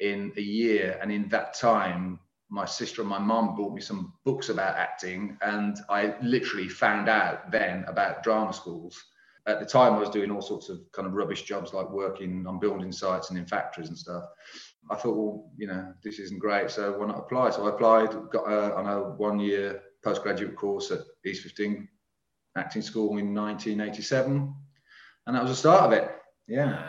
in 0.00 0.32
a 0.36 0.42
year. 0.42 0.98
And 1.00 1.10
in 1.10 1.28
that 1.30 1.54
time, 1.54 2.20
my 2.50 2.64
sister 2.64 3.00
and 3.00 3.08
my 3.08 3.18
mom 3.18 3.56
bought 3.56 3.74
me 3.74 3.80
some 3.80 4.12
books 4.24 4.48
about 4.48 4.76
acting. 4.76 5.38
And 5.42 5.76
I 5.88 6.14
literally 6.22 6.68
found 6.68 7.08
out 7.08 7.50
then 7.50 7.84
about 7.88 8.22
drama 8.22 8.52
schools. 8.52 9.02
At 9.46 9.60
the 9.60 9.66
time, 9.66 9.94
I 9.94 9.98
was 9.98 10.08
doing 10.08 10.30
all 10.30 10.40
sorts 10.40 10.68
of 10.68 10.80
kind 10.92 11.06
of 11.06 11.14
rubbish 11.14 11.42
jobs 11.42 11.74
like 11.74 11.90
working 11.90 12.46
on 12.46 12.58
building 12.58 12.92
sites 12.92 13.30
and 13.30 13.38
in 13.38 13.44
factories 13.44 13.88
and 13.88 13.98
stuff. 13.98 14.24
I 14.90 14.96
thought, 14.96 15.16
well, 15.16 15.50
you 15.56 15.66
know, 15.66 15.92
this 16.02 16.18
isn't 16.18 16.40
great. 16.40 16.70
So 16.70 16.98
why 16.98 17.06
not 17.06 17.18
apply? 17.18 17.50
So 17.50 17.66
I 17.66 17.70
applied, 17.70 18.10
got 18.30 18.50
a, 18.50 18.74
on 18.74 18.86
a 18.86 19.10
one 19.10 19.38
year 19.38 19.82
postgraduate 20.02 20.56
course 20.56 20.90
at 20.90 21.00
East 21.26 21.42
15 21.42 21.88
Acting 22.56 22.82
School 22.82 23.18
in 23.18 23.34
1987, 23.34 24.54
and 25.26 25.36
that 25.36 25.42
was 25.42 25.50
the 25.50 25.56
start 25.56 25.82
of 25.82 25.92
it. 25.92 26.10
Yeah. 26.46 26.86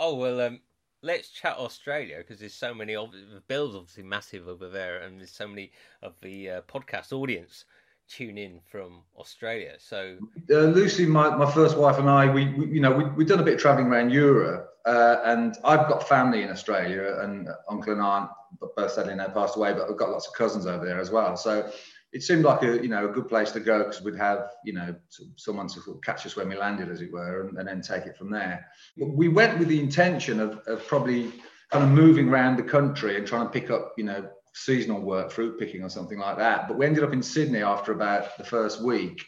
Oh 0.00 0.14
well, 0.14 0.40
um, 0.40 0.60
let's 1.02 1.30
chat 1.30 1.56
Australia 1.56 2.18
because 2.18 2.38
there's 2.38 2.54
so 2.54 2.72
many. 2.72 2.94
Of, 2.94 3.10
the 3.12 3.42
bill's 3.48 3.74
obviously 3.74 4.04
massive 4.04 4.46
over 4.46 4.68
there, 4.68 4.98
and 4.98 5.18
there's 5.18 5.32
so 5.32 5.48
many 5.48 5.72
of 6.02 6.14
the 6.22 6.50
uh, 6.50 6.60
podcast 6.62 7.12
audience 7.12 7.64
tune 8.08 8.38
in 8.38 8.60
from 8.70 9.02
Australia. 9.16 9.74
So 9.78 10.16
uh, 10.50 10.54
Lucy, 10.54 11.06
my, 11.06 11.34
my 11.36 11.50
first 11.50 11.76
wife 11.76 11.98
and 11.98 12.08
I, 12.08 12.32
we, 12.32 12.48
we 12.54 12.66
you 12.66 12.80
know 12.80 12.92
we 12.92 13.04
we've 13.04 13.28
done 13.28 13.40
a 13.40 13.44
bit 13.44 13.54
of 13.54 13.60
travelling 13.60 13.88
around 13.88 14.10
Europe, 14.10 14.70
uh, 14.84 15.16
and 15.24 15.56
I've 15.64 15.88
got 15.88 16.08
family 16.08 16.42
in 16.42 16.50
Australia, 16.50 17.18
and 17.20 17.48
uncle 17.70 17.92
and 17.92 18.02
aunt, 18.02 18.30
both 18.76 18.92
sadly 18.92 19.14
now 19.14 19.28
passed 19.28 19.56
away, 19.56 19.72
but 19.72 19.88
I've 19.88 19.98
got 19.98 20.10
lots 20.10 20.26
of 20.26 20.34
cousins 20.34 20.66
over 20.66 20.84
there 20.84 21.00
as 21.00 21.10
well. 21.10 21.36
So 21.36 21.70
it 22.12 22.22
seemed 22.22 22.44
like 22.44 22.62
a 22.62 22.82
you 22.82 22.88
know 22.88 23.08
a 23.08 23.12
good 23.12 23.28
place 23.28 23.52
to 23.52 23.60
go 23.60 23.84
because 23.84 24.02
we'd 24.02 24.16
have 24.16 24.50
you 24.64 24.72
know 24.72 24.94
someone 25.36 25.68
to 25.68 26.00
catch 26.04 26.24
us 26.26 26.36
when 26.36 26.48
we 26.48 26.56
landed, 26.56 26.90
as 26.90 27.02
it 27.02 27.12
were, 27.12 27.46
and, 27.46 27.58
and 27.58 27.68
then 27.68 27.82
take 27.82 28.06
it 28.06 28.16
from 28.16 28.30
there. 28.30 28.66
We 28.96 29.28
went 29.28 29.58
with 29.58 29.68
the 29.68 29.80
intention 29.80 30.40
of, 30.40 30.58
of 30.66 30.86
probably 30.86 31.32
kind 31.70 31.84
of 31.84 31.90
moving 31.90 32.30
around 32.30 32.56
the 32.56 32.62
country 32.62 33.16
and 33.16 33.26
trying 33.26 33.44
to 33.44 33.50
pick 33.50 33.70
up 33.70 33.92
you 33.98 34.04
know 34.04 34.28
seasonal 34.58 35.00
work, 35.00 35.30
fruit 35.30 35.58
picking 35.58 35.82
or 35.82 35.88
something 35.88 36.18
like 36.18 36.38
that. 36.38 36.68
But 36.68 36.78
we 36.78 36.86
ended 36.86 37.04
up 37.04 37.12
in 37.12 37.22
Sydney 37.22 37.62
after 37.62 37.92
about 37.92 38.36
the 38.36 38.44
first 38.44 38.82
week, 38.82 39.24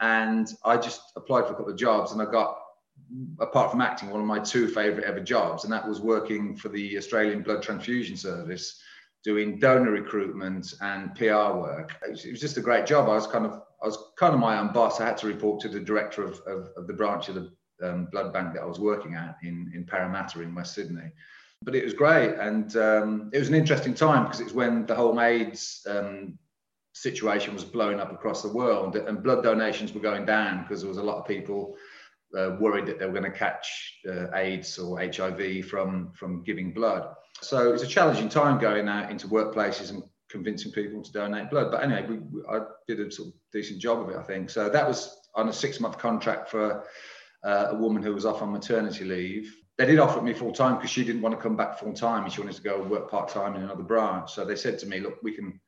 and 0.00 0.48
I 0.64 0.76
just 0.76 1.00
applied 1.16 1.46
for 1.46 1.52
a 1.52 1.56
couple 1.56 1.72
of 1.72 1.78
jobs, 1.78 2.12
and 2.12 2.20
I 2.20 2.30
got 2.30 2.58
apart 3.40 3.70
from 3.70 3.80
acting, 3.80 4.10
one 4.10 4.20
of 4.20 4.26
my 4.26 4.38
two 4.38 4.68
favourite 4.68 5.06
ever 5.06 5.20
jobs, 5.20 5.64
and 5.64 5.72
that 5.72 5.86
was 5.86 6.00
working 6.00 6.56
for 6.56 6.68
the 6.68 6.96
Australian 6.98 7.42
Blood 7.42 7.62
Transfusion 7.62 8.16
Service 8.16 8.80
doing 9.22 9.58
donor 9.58 9.90
recruitment 9.90 10.72
and 10.80 11.14
PR 11.16 11.58
work. 11.58 11.96
It 12.06 12.10
was, 12.10 12.24
it 12.24 12.30
was, 12.30 12.40
just 12.40 12.58
a 12.58 12.60
great 12.60 12.86
job. 12.86 13.08
I 13.08 13.14
was 13.14 13.26
kind 13.26 13.44
of 13.44 13.60
I 13.82 13.86
was 13.86 13.98
kind 14.18 14.32
of 14.32 14.40
my 14.40 14.58
own 14.58 14.72
boss. 14.72 15.00
I 15.00 15.06
had 15.06 15.18
to 15.18 15.26
report 15.26 15.60
to 15.60 15.68
the 15.68 15.80
director 15.80 16.22
of, 16.22 16.40
of, 16.46 16.70
of 16.76 16.86
the 16.86 16.92
branch 16.92 17.28
of 17.28 17.34
the 17.34 17.50
um, 17.82 18.06
blood 18.10 18.32
bank 18.32 18.54
that 18.54 18.62
I 18.62 18.66
was 18.66 18.78
working 18.78 19.14
at 19.14 19.36
in, 19.42 19.70
in 19.74 19.84
Parramatta 19.84 20.40
in 20.40 20.54
West 20.54 20.74
Sydney. 20.74 21.10
But 21.62 21.74
it 21.74 21.84
was 21.84 21.94
great, 21.94 22.34
and 22.34 22.76
um, 22.76 23.30
it 23.32 23.38
was 23.38 23.48
an 23.48 23.54
interesting 23.54 23.94
time 23.94 24.24
because 24.24 24.40
it 24.40 24.44
was 24.44 24.52
when 24.52 24.86
the 24.86 24.94
whole 24.94 25.20
AIDS 25.20 25.84
um, 25.88 26.38
situation 26.92 27.54
was 27.54 27.64
blowing 27.64 27.98
up 27.98 28.12
across 28.12 28.42
the 28.42 28.52
world, 28.52 28.96
and 28.96 29.22
blood 29.22 29.42
donations 29.42 29.92
were 29.92 30.00
going 30.00 30.26
down 30.26 30.62
because 30.62 30.80
there 30.80 30.88
was 30.88 30.98
a 30.98 31.02
lot 31.02 31.18
of 31.18 31.26
people 31.26 31.74
uh, 32.36 32.56
worried 32.60 32.86
that 32.86 32.98
they 32.98 33.06
were 33.06 33.12
going 33.12 33.30
to 33.30 33.36
catch 33.36 34.00
uh, 34.08 34.26
AIDS 34.34 34.78
or 34.78 35.00
HIV 35.00 35.66
from 35.66 36.12
from 36.12 36.44
giving 36.44 36.72
blood. 36.72 37.08
So 37.40 37.72
it's 37.72 37.82
a 37.82 37.86
challenging 37.86 38.28
time 38.28 38.58
going 38.58 38.88
out 38.88 39.10
into 39.10 39.28
workplaces 39.28 39.90
and 39.90 40.02
convincing 40.30 40.72
people 40.72 41.02
to 41.02 41.12
donate 41.12 41.50
blood. 41.50 41.70
But 41.70 41.82
anyway, 41.82 42.06
we, 42.08 42.18
we, 42.18 42.42
I 42.48 42.60
did 42.86 43.00
a 43.00 43.10
sort 43.10 43.28
of 43.28 43.34
decent 43.52 43.80
job 43.80 44.00
of 44.00 44.10
it, 44.10 44.16
I 44.16 44.22
think. 44.22 44.50
So 44.50 44.68
that 44.68 44.86
was 44.86 45.16
on 45.34 45.48
a 45.48 45.52
six 45.52 45.80
month 45.80 45.98
contract 45.98 46.50
for 46.50 46.84
uh, 47.44 47.68
a 47.70 47.74
woman 47.74 48.02
who 48.02 48.14
was 48.14 48.26
off 48.26 48.42
on 48.42 48.52
maternity 48.52 49.04
leave. 49.04 49.54
They 49.78 49.86
did 49.86 49.98
offer 49.98 50.22
me 50.22 50.32
full 50.32 50.52
time 50.52 50.76
because 50.76 50.90
she 50.90 51.04
didn't 51.04 51.22
want 51.22 51.34
to 51.34 51.40
come 51.40 51.56
back 51.56 51.78
full 51.78 51.92
time 51.92 52.24
and 52.24 52.32
she 52.32 52.40
wanted 52.40 52.56
to 52.56 52.62
go 52.62 52.82
work 52.82 53.10
part 53.10 53.28
time 53.28 53.56
in 53.56 53.62
another 53.62 53.82
branch. 53.82 54.32
So 54.32 54.44
they 54.44 54.56
said 54.56 54.78
to 54.80 54.86
me, 54.86 55.00
look, 55.00 55.18
we 55.22 55.32
can 55.32 55.60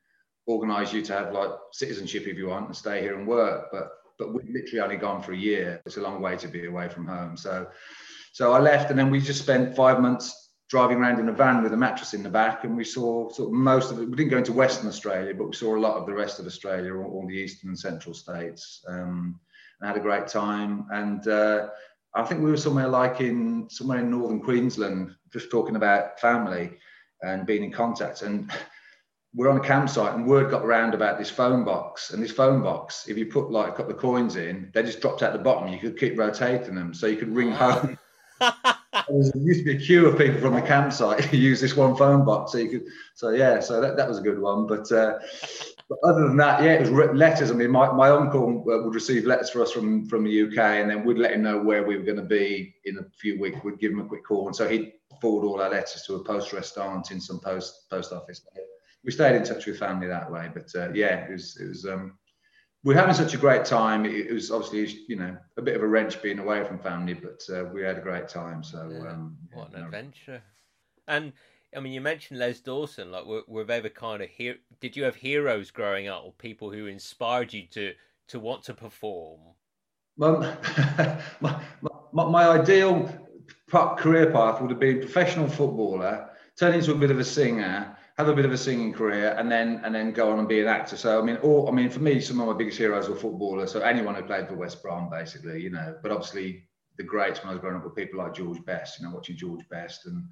organise 0.47 0.93
you 0.93 1.03
to 1.03 1.13
have 1.13 1.33
like 1.33 1.51
citizenship 1.73 2.27
if 2.27 2.39
you 2.39 2.49
want 2.49 2.67
and 2.67 2.77
stay 2.77 3.03
here 3.03 3.19
and 3.19 3.27
work. 3.27 3.67
But 3.71 3.91
but 4.19 4.35
we've 4.35 4.49
literally 4.51 4.81
only 4.81 4.97
gone 4.97 5.23
for 5.23 5.33
a 5.33 5.37
year. 5.37 5.81
It's 5.87 5.99
a 5.99 6.01
long 6.01 6.21
way 6.21 6.37
to 6.37 6.49
be 6.49 6.67
away 6.67 6.89
from 6.89 7.07
home. 7.07 7.37
So 7.37 7.69
so 8.33 8.53
I 8.53 8.61
left 8.61 8.91
and 8.91 8.99
then 8.99 9.11
we 9.11 9.21
just 9.21 9.43
spent 9.43 9.77
five 9.77 10.01
months 10.01 10.49
driving 10.69 10.99
around 10.99 11.19
in 11.19 11.29
a 11.29 11.33
van 11.33 11.63
with 11.63 11.73
a 11.73 11.77
mattress 11.77 12.15
in 12.15 12.23
the 12.23 12.29
back, 12.29 12.65
and 12.65 12.77
we 12.77 12.85
saw 12.85 13.29
sort 13.31 13.49
of 13.49 13.55
most 13.55 13.91
of 13.91 13.99
it. 14.01 14.09
We 14.09 14.17
didn't 14.17 14.31
go 14.31 14.39
into 14.39 14.53
Western 14.53 14.89
Australia, 14.89 15.35
but 15.35 15.47
we 15.47 15.55
saw 15.55 15.75
a 15.75 15.81
lot 15.81 15.97
of 15.97 16.07
the 16.07 16.13
rest 16.13 16.39
of 16.39 16.47
Australia, 16.47 16.95
all, 16.95 17.11
all 17.11 17.27
the 17.27 17.35
eastern 17.35 17.71
and 17.71 17.79
central 17.79 18.15
states, 18.15 18.85
um, 18.87 19.41
and 19.81 19.89
had 19.89 19.97
a 19.97 20.01
great 20.01 20.27
time. 20.27 20.87
And 20.93 21.27
uh, 21.27 21.69
I 22.15 22.25
think 22.25 22.43
we 22.43 22.51
were 22.51 22.57
somewhere 22.57 22.89
like 22.89 23.21
in 23.21 23.69
somewhere 23.71 23.99
in 23.99 24.11
northern 24.11 24.41
Queensland, 24.41 25.15
just 25.33 25.51
talking 25.51 25.77
about 25.77 26.19
family 26.21 26.79
and 27.23 27.47
being 27.47 27.65
in 27.65 27.73
contact. 27.73 28.23
And 28.23 28.51
we're 29.35 29.51
on 29.51 29.59
a 29.59 29.65
campsite 29.65 30.15
and 30.15 30.27
word 30.27 30.51
got 30.51 30.65
around 30.65 30.95
about 30.95 31.19
this 31.19 31.31
phone 31.31 31.65
box. 31.65 32.11
And 32.11 32.23
this 32.23 32.33
phone 32.33 32.63
box 32.63 33.09
if 33.09 33.19
you 33.19 33.27
put 33.27 33.51
like 33.51 33.69
a 33.69 33.77
couple 33.77 33.93
of 33.93 33.99
coins 33.99 34.37
in 34.37 34.71
they 34.75 34.83
just 34.83 35.01
dropped 35.01 35.23
out 35.23 35.33
the 35.33 35.39
bottom. 35.39 35.73
You 35.73 35.79
could 35.79 35.99
keep 35.99 36.19
rotating 36.19 36.75
them 36.75 36.95
so 36.95 37.07
you 37.07 37.17
could 37.17 37.35
ring 37.35 37.53
home 37.53 37.99
there 39.21 39.43
used 39.43 39.61
to 39.61 39.65
be 39.65 39.77
a 39.77 39.79
queue 39.79 40.07
of 40.07 40.19
people 40.19 40.41
from 40.41 40.55
the 40.55 40.63
campsite 40.63 41.25
who 41.25 41.37
use 41.37 41.61
this 41.61 41.77
one 41.77 41.97
phone 41.97 42.25
box 42.25 42.53
so 42.53 42.59
you 42.59 42.69
could 42.69 42.87
so 43.15 43.31
yeah 43.31 43.61
so 43.61 43.81
that, 43.81 43.97
that 43.97 44.09
was 44.09 44.19
a 44.19 44.23
good 44.23 44.39
one 44.39 44.67
but 44.67 44.91
uh, 44.93 45.19
but 45.89 45.99
other 46.05 46.29
than 46.29 46.37
that, 46.37 46.63
yeah, 46.63 46.75
it 46.75 46.81
was 46.81 47.17
letters. 47.17 47.51
I 47.51 47.55
mean, 47.55 47.71
my, 47.71 47.91
my 47.93 48.11
uncle 48.11 48.63
uh, 48.71 48.85
would 48.85 48.95
receive 48.95 49.25
letters 49.25 49.49
for 49.49 49.63
us 49.63 49.73
from, 49.73 50.07
from 50.07 50.25
the 50.25 50.43
UK 50.43 50.59
and 50.59 50.91
then 50.91 51.05
we'd 51.05 51.17
let 51.17 51.33
him 51.33 51.43
know 51.43 51.63
where 51.63 51.83
we 51.83 51.97
were 51.97 52.03
going 52.03 52.19
to 52.19 52.23
be 52.23 52.75
in 52.85 52.99
a 52.99 53.05
few 53.19 53.41
weeks. 53.41 53.59
We'd 53.65 53.79
give 53.79 53.93
him 53.93 54.01
a 54.01 54.05
quick 54.05 54.25
call. 54.27 54.47
And 54.47 54.55
so 54.55 54.69
he'd 54.69 54.93
forward 55.23 55.47
all 55.47 55.63
our 55.63 55.71
letters 55.71 56.03
to 56.07 56.17
a 56.17 56.25
poste 56.25 56.53
restante 56.53 57.11
in 57.11 57.21
some 57.21 57.41
post 57.41 57.89
post 57.89 58.13
office. 58.13 58.43
We 59.03 59.13
stayed 59.13 59.37
in 59.37 59.45
touch 59.45 59.65
with 59.65 59.79
family 59.79 60.09
that 60.09 60.31
way. 60.31 60.51
But 60.53 60.69
uh, 60.75 60.93
yeah, 60.93 61.25
it 61.25 61.33
was, 61.33 61.57
it 61.59 61.69
was, 61.69 61.87
um, 61.87 62.19
we 62.85 62.95
are 62.95 62.99
having 62.99 63.15
such 63.15 63.35
a 63.35 63.39
great 63.39 63.65
time. 63.65 64.07
It, 64.07 64.33
was 64.33 64.51
obviously, 64.51 65.05
you 65.09 65.17
know, 65.17 65.37
a 65.57 65.63
bit 65.63 65.77
of 65.77 65.83
a 65.83 65.87
wrench 65.87 66.23
being 66.23 66.39
away 66.39 66.65
from 66.65 66.79
family, 66.79 67.15
but 67.15 67.43
uh, 67.53 67.65
we 67.73 67.83
had 67.83 67.99
a 67.99 68.01
great 68.01 68.29
time. 68.29 68.63
So, 68.63 68.89
yeah. 68.91 69.11
um, 69.11 69.37
what 69.53 69.75
an 69.75 69.85
adventure. 69.85 70.43
And 71.09 71.33
I 71.77 71.81
mean, 71.81 71.93
you 71.93 72.01
mentioned 72.01 72.39
Les 72.39 72.61
Dawson. 72.61 73.11
Like, 73.11 73.27
were, 73.27 73.43
were 73.49 73.71
ever 73.71 73.89
kind 73.89 74.23
of 74.23 74.29
here? 74.29 74.57
Did 74.81 74.97
you 74.97 75.05
have 75.05 75.17
heroes 75.17 75.71
growing 75.71 76.09
up, 76.09 76.25
or 76.25 76.33
people 76.33 76.71
who 76.71 76.87
inspired 76.87 77.53
you 77.53 77.67
to 77.73 77.95
to 78.29 78.39
want 78.39 78.63
to 78.65 78.75
perform? 78.75 79.41
Well, 80.17 80.41
my, 81.41 81.63
my, 82.13 82.25
my 82.25 82.49
ideal 82.49 83.11
career 83.97 84.31
path 84.31 84.61
would 84.61 84.71
have 84.71 84.81
been 84.81 85.01
professional 85.01 85.49
footballer, 85.49 86.31
turn 86.59 86.75
into 86.75 86.93
a 86.93 86.97
bit 86.97 87.11
of 87.11 87.19
a 87.19 87.25
singer, 87.25 87.97
have 88.19 88.29
a 88.29 88.35
bit 88.35 88.45
of 88.45 88.53
a 88.53 88.59
singing 88.59 88.93
career, 88.93 89.35
and 89.39 89.51
then 89.51 89.81
and 89.85 89.95
then 89.95 90.11
go 90.11 90.31
on 90.31 90.41
and 90.41 90.49
be 90.49 90.61
an 90.61 90.67
actor. 90.67 90.97
So 90.97 91.21
I 91.21 91.25
mean, 91.25 91.37
all 91.37 91.69
I 91.69 91.73
mean, 91.73 91.89
for 91.89 92.01
me, 92.01 92.21
some 92.21 92.41
of 92.41 92.49
my 92.49 92.53
biggest 92.53 92.77
heroes 92.77 93.09
were 93.09 93.15
footballers. 93.15 93.73
So 93.73 93.81
anyone 93.81 94.17
who 94.17 94.23
played 94.23 94.49
for 94.49 94.57
West 94.57 94.83
Brom, 94.83 95.09
basically, 95.09 95.63
you 95.63 95.71
know. 95.71 95.97
But 96.03 96.11
obviously, 96.11 96.69
the 96.97 97.05
greats 97.05 97.41
when 97.41 97.51
I 97.51 97.53
was 97.53 97.61
growing 97.61 97.77
up 97.77 97.85
were 97.85 97.91
people 97.91 98.19
like 98.19 98.35
George 98.35 98.63
Best. 98.65 98.99
You 98.99 99.07
know, 99.07 99.15
watching 99.15 99.37
George 99.37 99.67
Best 99.71 100.07
and 100.07 100.25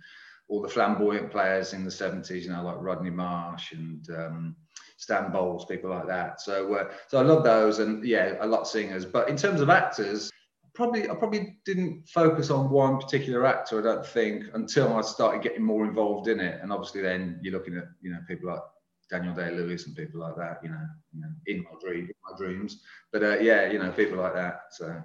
all 0.48 0.60
the 0.60 0.68
flamboyant 0.68 1.30
players 1.30 1.72
in 1.72 1.84
the 1.84 1.90
70s, 1.90 2.42
you 2.42 2.50
know, 2.50 2.62
like 2.62 2.76
Rodney 2.78 3.10
Marsh 3.10 3.72
and 3.72 4.08
um, 4.10 4.56
Stan 4.96 5.32
Bowles, 5.32 5.64
people 5.64 5.90
like 5.90 6.06
that. 6.06 6.40
So, 6.40 6.72
uh, 6.74 6.92
so 7.08 7.18
I 7.18 7.22
love 7.22 7.42
those, 7.42 7.78
and 7.78 8.04
yeah, 8.04 8.36
a 8.40 8.46
lot 8.46 8.60
of 8.60 8.66
singers. 8.68 9.04
But 9.04 9.28
in 9.28 9.36
terms 9.36 9.60
of 9.60 9.70
actors, 9.70 10.30
probably 10.76 11.10
I 11.10 11.14
probably 11.14 11.58
didn't 11.64 12.08
focus 12.08 12.50
on 12.50 12.70
one 12.70 12.98
particular 12.98 13.46
actor. 13.46 13.80
I 13.80 13.82
don't 13.82 14.06
think 14.06 14.44
until 14.54 14.94
I 14.94 15.00
started 15.00 15.42
getting 15.42 15.62
more 15.62 15.84
involved 15.84 16.28
in 16.28 16.38
it, 16.38 16.60
and 16.62 16.72
obviously 16.72 17.00
then 17.00 17.40
you're 17.42 17.54
looking 17.54 17.76
at 17.76 17.84
you 18.02 18.10
know 18.10 18.18
people 18.28 18.50
like 18.50 18.60
Daniel 19.10 19.34
Day 19.34 19.50
Lewis 19.50 19.86
and 19.86 19.96
people 19.96 20.20
like 20.20 20.36
that. 20.36 20.60
You 20.62 20.68
know, 20.68 20.86
you 21.14 21.20
know 21.22 21.28
in 21.46 21.64
my 21.64 21.78
dream, 21.80 22.04
in 22.04 22.14
my 22.30 22.36
dreams. 22.36 22.82
But 23.10 23.22
uh, 23.22 23.38
yeah, 23.38 23.70
you 23.70 23.78
know, 23.78 23.90
people 23.90 24.18
like 24.18 24.34
that. 24.34 24.60
So. 24.70 25.02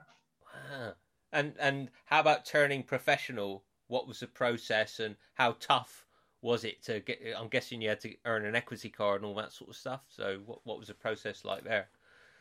Wow. 0.71 0.93
And 1.33 1.53
and 1.59 1.89
how 2.05 2.19
about 2.19 2.45
turning 2.45 2.83
professional 2.83 3.63
what 3.87 4.07
was 4.07 4.21
the 4.21 4.27
process 4.27 4.99
and 4.99 5.15
how 5.33 5.55
tough 5.59 6.05
was 6.41 6.63
it 6.63 6.83
to 6.83 6.99
get? 7.01 7.21
I'm 7.37 7.47
guessing 7.47 7.81
you 7.81 7.89
had 7.89 8.01
to 8.01 8.13
earn 8.25 8.45
an 8.45 8.55
equity 8.55 8.89
card 8.89 9.21
and 9.21 9.25
all 9.25 9.35
that 9.35 9.53
sort 9.53 9.69
of 9.69 9.75
stuff. 9.75 10.01
So 10.09 10.39
what, 10.45 10.59
what 10.63 10.79
was 10.79 10.87
the 10.87 10.93
process 10.93 11.45
like 11.45 11.63
there? 11.63 11.87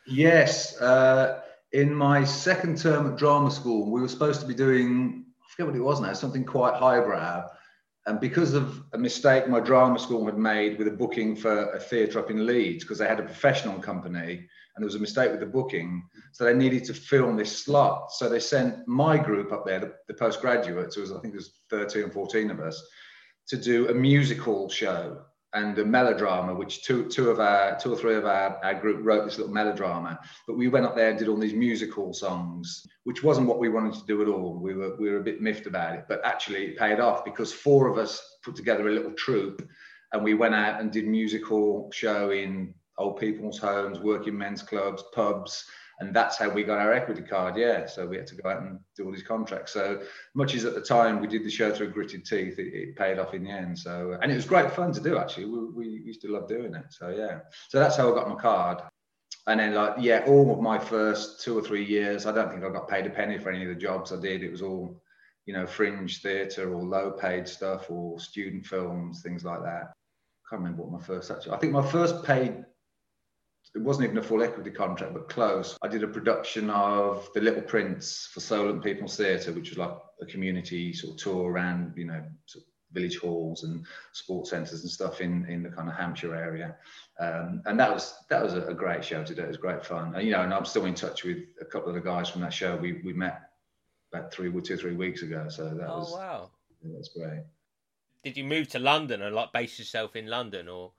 Yes, 0.07 0.79
uh, 0.81 1.41
in 1.73 1.93
my 1.93 2.23
second 2.23 2.77
term 2.77 3.07
at 3.07 3.17
drama 3.17 3.51
school, 3.51 3.91
we 3.91 4.01
were 4.01 4.07
supposed 4.07 4.41
to 4.41 4.47
be 4.47 4.53
doing 4.53 5.25
I 5.41 5.51
forget 5.51 5.67
what 5.67 5.75
it 5.75 5.83
was 5.83 5.99
now, 5.99 6.13
something 6.13 6.45
quite 6.45 6.75
highbrow. 6.75 7.45
And 8.07 8.19
because 8.19 8.53
of 8.53 8.83
a 8.93 8.97
mistake 8.97 9.47
my 9.47 9.59
drama 9.59 9.99
school 9.99 10.25
had 10.25 10.37
made 10.37 10.77
with 10.77 10.87
a 10.87 10.91
booking 10.91 11.35
for 11.35 11.71
a 11.73 11.79
theatre 11.79 12.19
up 12.19 12.31
in 12.31 12.45
Leeds, 12.45 12.83
because 12.83 12.97
they 12.97 13.07
had 13.07 13.19
a 13.19 13.23
professional 13.23 13.77
company, 13.79 14.37
and 14.75 14.81
there 14.81 14.87
was 14.87 14.95
a 14.95 14.99
mistake 14.99 15.29
with 15.29 15.41
the 15.41 15.45
booking. 15.45 16.07
So 16.31 16.45
they 16.45 16.53
needed 16.53 16.85
to 16.85 16.93
film 16.93 17.35
this 17.35 17.63
slot. 17.63 18.11
So 18.13 18.29
they 18.29 18.39
sent 18.39 18.87
my 18.87 19.17
group 19.17 19.51
up 19.51 19.65
there, 19.65 19.79
the, 19.79 19.93
the 20.07 20.13
postgraduates, 20.13 20.97
it 20.97 21.01
was, 21.01 21.11
I 21.11 21.19
think 21.19 21.33
there's 21.33 21.59
13 21.69 22.03
or 22.03 22.09
14 22.09 22.49
of 22.49 22.59
us, 22.59 22.81
to 23.49 23.57
do 23.57 23.89
a 23.89 23.93
musical 23.93 24.69
show 24.69 25.21
and 25.53 25.77
a 25.79 25.85
melodrama, 25.85 26.53
which 26.53 26.83
two, 26.83 27.07
two 27.09 27.29
of 27.29 27.39
our, 27.39 27.77
two 27.77 27.91
or 27.91 27.97
three 27.97 28.15
of 28.15 28.25
our, 28.25 28.57
our 28.63 28.73
group 28.73 29.05
wrote 29.05 29.25
this 29.25 29.37
little 29.37 29.53
melodrama. 29.53 30.19
But 30.47 30.57
we 30.57 30.69
went 30.69 30.85
up 30.85 30.95
there 30.95 31.09
and 31.09 31.19
did 31.19 31.27
all 31.27 31.37
these 31.37 31.53
musical 31.53 32.13
songs, 32.13 32.85
which 33.03 33.23
wasn't 33.23 33.47
what 33.47 33.59
we 33.59 33.67
wanted 33.67 33.93
to 33.95 34.05
do 34.05 34.21
at 34.21 34.29
all. 34.29 34.57
We 34.57 34.75
were, 34.75 34.95
we 34.97 35.09
were 35.09 35.17
a 35.17 35.23
bit 35.23 35.41
miffed 35.41 35.67
about 35.67 35.95
it, 35.95 36.05
but 36.07 36.23
actually 36.23 36.65
it 36.67 36.77
paid 36.77 36.99
off 36.99 37.25
because 37.25 37.51
four 37.51 37.87
of 37.87 37.97
us 37.97 38.37
put 38.43 38.55
together 38.55 38.87
a 38.87 38.93
little 38.93 39.11
troupe 39.13 39.67
and 40.13 40.23
we 40.23 40.33
went 40.33 40.55
out 40.55 40.79
and 40.79 40.91
did 40.91 41.07
musical 41.07 41.89
show 41.91 42.31
in 42.31 42.73
old 42.97 43.19
people's 43.19 43.57
homes, 43.57 43.99
working 43.99 44.37
men's 44.37 44.61
clubs, 44.61 45.03
pubs, 45.13 45.65
and 46.01 46.15
that's 46.15 46.35
how 46.35 46.49
we 46.49 46.63
got 46.63 46.79
our 46.79 46.91
equity 46.91 47.21
card. 47.21 47.55
Yeah, 47.55 47.85
so 47.85 48.07
we 48.07 48.17
had 48.17 48.25
to 48.27 48.35
go 48.35 48.49
out 48.49 48.61
and 48.61 48.79
do 48.97 49.05
all 49.05 49.11
these 49.11 49.23
contracts. 49.23 49.71
So 49.71 50.01
much 50.33 50.55
as 50.55 50.65
at 50.65 50.73
the 50.73 50.81
time 50.81 51.21
we 51.21 51.27
did 51.27 51.45
the 51.45 51.49
show 51.49 51.71
through 51.71 51.91
gritted 51.91 52.25
teeth, 52.25 52.57
it, 52.57 52.73
it 52.73 52.95
paid 52.95 53.19
off 53.19 53.35
in 53.35 53.43
the 53.43 53.51
end. 53.51 53.77
So 53.77 54.13
uh, 54.13 54.17
and 54.21 54.31
it 54.31 54.35
was 54.35 54.45
great 54.45 54.71
fun 54.71 54.91
to 54.93 54.99
do 54.99 55.17
actually. 55.17 55.45
We, 55.45 55.69
we 55.69 55.87
used 55.87 56.21
to 56.21 56.31
love 56.31 56.47
doing 56.47 56.73
it. 56.73 56.85
So 56.89 57.09
yeah, 57.09 57.39
so 57.69 57.79
that's 57.79 57.95
how 57.95 58.11
I 58.11 58.15
got 58.15 58.27
my 58.27 58.35
card. 58.35 58.81
And 59.47 59.59
then 59.59 59.75
like 59.75 59.95
yeah, 59.99 60.23
all 60.27 60.51
of 60.51 60.59
my 60.59 60.79
first 60.79 61.41
two 61.41 61.57
or 61.57 61.61
three 61.61 61.85
years, 61.85 62.25
I 62.25 62.31
don't 62.31 62.49
think 62.49 62.63
I 62.63 62.69
got 62.69 62.89
paid 62.89 63.05
a 63.05 63.11
penny 63.11 63.37
for 63.37 63.51
any 63.51 63.63
of 63.63 63.69
the 63.69 63.75
jobs 63.75 64.11
I 64.11 64.19
did. 64.19 64.43
It 64.43 64.51
was 64.51 64.63
all 64.63 64.99
you 65.45 65.53
know 65.53 65.67
fringe 65.67 66.21
theatre 66.21 66.73
or 66.73 66.81
low 66.81 67.11
paid 67.11 67.47
stuff 67.47 67.91
or 67.91 68.19
student 68.19 68.65
films, 68.65 69.21
things 69.21 69.45
like 69.45 69.61
that. 69.61 69.93
I 69.93 70.49
can't 70.49 70.63
remember 70.63 70.81
what 70.81 70.99
my 70.99 71.05
first 71.05 71.29
actually. 71.29 71.53
I 71.53 71.57
think 71.57 71.73
my 71.73 71.85
first 71.85 72.23
paid 72.23 72.65
it 73.73 73.81
wasn't 73.81 74.05
even 74.05 74.17
a 74.17 74.23
full 74.23 74.43
equity 74.43 74.71
contract, 74.71 75.13
but 75.13 75.29
close. 75.29 75.77
I 75.81 75.87
did 75.87 76.03
a 76.03 76.07
production 76.07 76.69
of 76.69 77.29
The 77.33 77.41
Little 77.41 77.61
Prince 77.61 78.29
for 78.33 78.41
Solent 78.41 78.83
People's 78.83 79.15
Theatre, 79.15 79.53
which 79.53 79.69
was 79.69 79.77
like 79.77 79.95
a 80.21 80.25
community 80.25 80.91
sort 80.91 81.13
of 81.13 81.19
tour 81.19 81.51
around, 81.51 81.93
you 81.95 82.05
know, 82.05 82.21
sort 82.47 82.63
of 82.63 82.71
village 82.93 83.17
halls 83.17 83.63
and 83.63 83.85
sports 84.11 84.49
centres 84.49 84.81
and 84.81 84.91
stuff 84.91 85.21
in 85.21 85.45
in 85.45 85.63
the 85.63 85.69
kind 85.69 85.87
of 85.87 85.95
Hampshire 85.95 86.35
area. 86.35 86.75
Um, 87.19 87.61
and 87.65 87.79
that 87.79 87.93
was 87.93 88.15
that 88.29 88.43
was 88.43 88.53
a, 88.53 88.73
great 88.73 89.05
show 89.05 89.23
to 89.23 89.35
do. 89.35 89.43
It 89.43 89.47
was 89.47 89.57
great 89.57 89.85
fun. 89.85 90.15
And, 90.15 90.25
you 90.25 90.31
know, 90.31 90.41
and 90.41 90.53
I'm 90.53 90.65
still 90.65 90.85
in 90.85 90.95
touch 90.95 91.23
with 91.23 91.37
a 91.61 91.65
couple 91.65 91.89
of 91.89 91.95
the 91.95 92.01
guys 92.01 92.29
from 92.29 92.41
that 92.41 92.53
show. 92.53 92.75
We 92.75 93.01
we 93.03 93.13
met 93.13 93.41
about 94.13 94.33
three 94.33 94.51
two 94.61 94.75
three 94.75 94.95
weeks 94.95 95.21
ago. 95.21 95.47
So 95.49 95.69
that 95.69 95.87
oh, 95.87 95.99
was 95.99 96.11
wow, 96.11 96.51
yeah, 96.83 96.91
that's 96.95 97.09
great. 97.09 97.43
Did 98.23 98.37
you 98.37 98.43
move 98.43 98.67
to 98.69 98.79
London 98.79 99.21
and 99.21 99.33
like 99.33 99.53
base 99.53 99.79
yourself 99.79 100.15
in 100.15 100.27
London 100.27 100.67
or? 100.67 100.91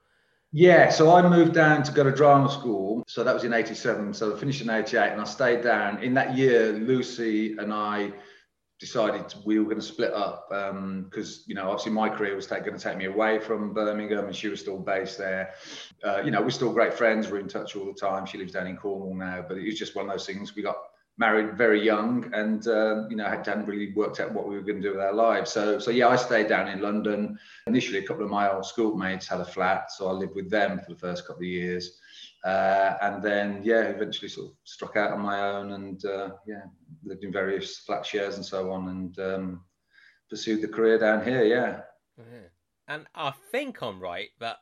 Yeah, 0.55 0.91
so 0.91 1.15
I 1.15 1.27
moved 1.27 1.55
down 1.55 1.81
to 1.81 1.91
go 1.91 2.03
to 2.03 2.11
drama 2.11 2.47
school. 2.51 3.03
So 3.07 3.23
that 3.23 3.33
was 3.33 3.43
in 3.43 3.53
87. 3.53 4.13
So 4.13 4.35
I 4.35 4.39
finished 4.39 4.61
in 4.61 4.69
88 4.69 5.11
and 5.11 5.19
I 5.19 5.23
stayed 5.23 5.63
down. 5.63 6.03
In 6.03 6.13
that 6.13 6.37
year, 6.37 6.73
Lucy 6.73 7.57
and 7.57 7.73
I 7.73 8.13
decided 8.79 9.33
we 9.45 9.57
were 9.57 9.65
going 9.65 9.77
to 9.77 9.81
split 9.81 10.13
up 10.13 10.49
because, 10.49 11.37
um, 11.37 11.43
you 11.47 11.55
know, 11.55 11.71
obviously 11.71 11.91
my 11.91 12.07
career 12.07 12.35
was 12.35 12.45
going 12.45 12.65
to 12.65 12.77
take 12.77 12.97
me 12.97 13.05
away 13.05 13.39
from 13.39 13.73
Birmingham 13.73 14.25
and 14.25 14.35
she 14.35 14.47
was 14.47 14.59
still 14.59 14.77
based 14.77 15.17
there. 15.17 15.55
Uh, 16.03 16.21
you 16.23 16.29
know, 16.29 16.39
we're 16.39 16.51
still 16.51 16.71
great 16.71 16.93
friends. 16.93 17.31
We're 17.31 17.39
in 17.39 17.47
touch 17.47 17.75
all 17.75 17.85
the 17.85 17.93
time. 17.93 18.27
She 18.27 18.37
lives 18.37 18.53
down 18.53 18.67
in 18.67 18.77
Cornwall 18.77 19.15
now, 19.15 19.43
but 19.47 19.57
it 19.57 19.65
was 19.65 19.79
just 19.79 19.95
one 19.95 20.05
of 20.05 20.11
those 20.11 20.27
things. 20.27 20.55
We 20.55 20.61
got 20.61 20.77
married 21.17 21.55
very 21.55 21.83
young 21.83 22.29
and 22.33 22.67
uh, 22.67 23.07
you 23.09 23.15
know 23.15 23.25
hadn't 23.25 23.67
really 23.67 23.93
worked 23.93 24.19
out 24.19 24.33
what 24.33 24.47
we 24.47 24.55
were 24.55 24.61
going 24.61 24.81
to 24.81 24.87
do 24.87 24.95
with 24.95 25.03
our 25.03 25.13
lives. 25.13 25.51
So 25.51 25.79
so 25.79 25.91
yeah 25.91 26.07
i 26.07 26.15
stayed 26.15 26.47
down 26.47 26.67
in 26.67 26.81
london. 26.81 27.37
Initially 27.67 27.99
a 27.99 28.07
couple 28.07 28.23
of 28.23 28.31
my 28.31 28.51
old 28.51 28.65
schoolmates 28.65 29.27
had 29.27 29.39
a 29.39 29.45
flat 29.45 29.91
so 29.91 30.07
i 30.07 30.11
lived 30.11 30.35
with 30.35 30.49
them 30.49 30.79
for 30.79 30.91
the 30.91 30.99
first 30.99 31.27
couple 31.27 31.43
of 31.43 31.47
years. 31.47 31.99
Uh, 32.43 32.97
and 33.01 33.23
then 33.23 33.61
yeah 33.63 33.83
eventually 33.83 34.27
sort 34.27 34.47
of 34.47 34.53
struck 34.65 34.97
out 34.97 35.11
on 35.11 35.21
my 35.21 35.39
own 35.39 35.73
and 35.73 36.03
uh, 36.05 36.29
yeah 36.45 36.63
lived 37.03 37.23
in 37.23 37.31
various 37.31 37.77
flat 37.77 38.05
shares 38.05 38.35
and 38.35 38.45
so 38.45 38.69
on 38.71 38.89
and 38.89 39.19
um, 39.19 39.61
pursued 40.29 40.61
the 40.61 40.67
career 40.67 40.97
down 40.97 41.23
here 41.23 41.45
yeah. 41.45 41.81
Mm-hmm. 42.19 42.45
and 42.89 43.07
i 43.15 43.31
think 43.51 43.81
i'm 43.81 43.99
right 43.99 44.29
that 44.39 44.57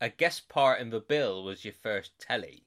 a 0.00 0.08
guest 0.08 0.48
part 0.48 0.80
in 0.80 0.90
the 0.90 1.00
bill 1.00 1.44
was 1.44 1.64
your 1.64 1.72
first 1.72 2.10
telly 2.18 2.63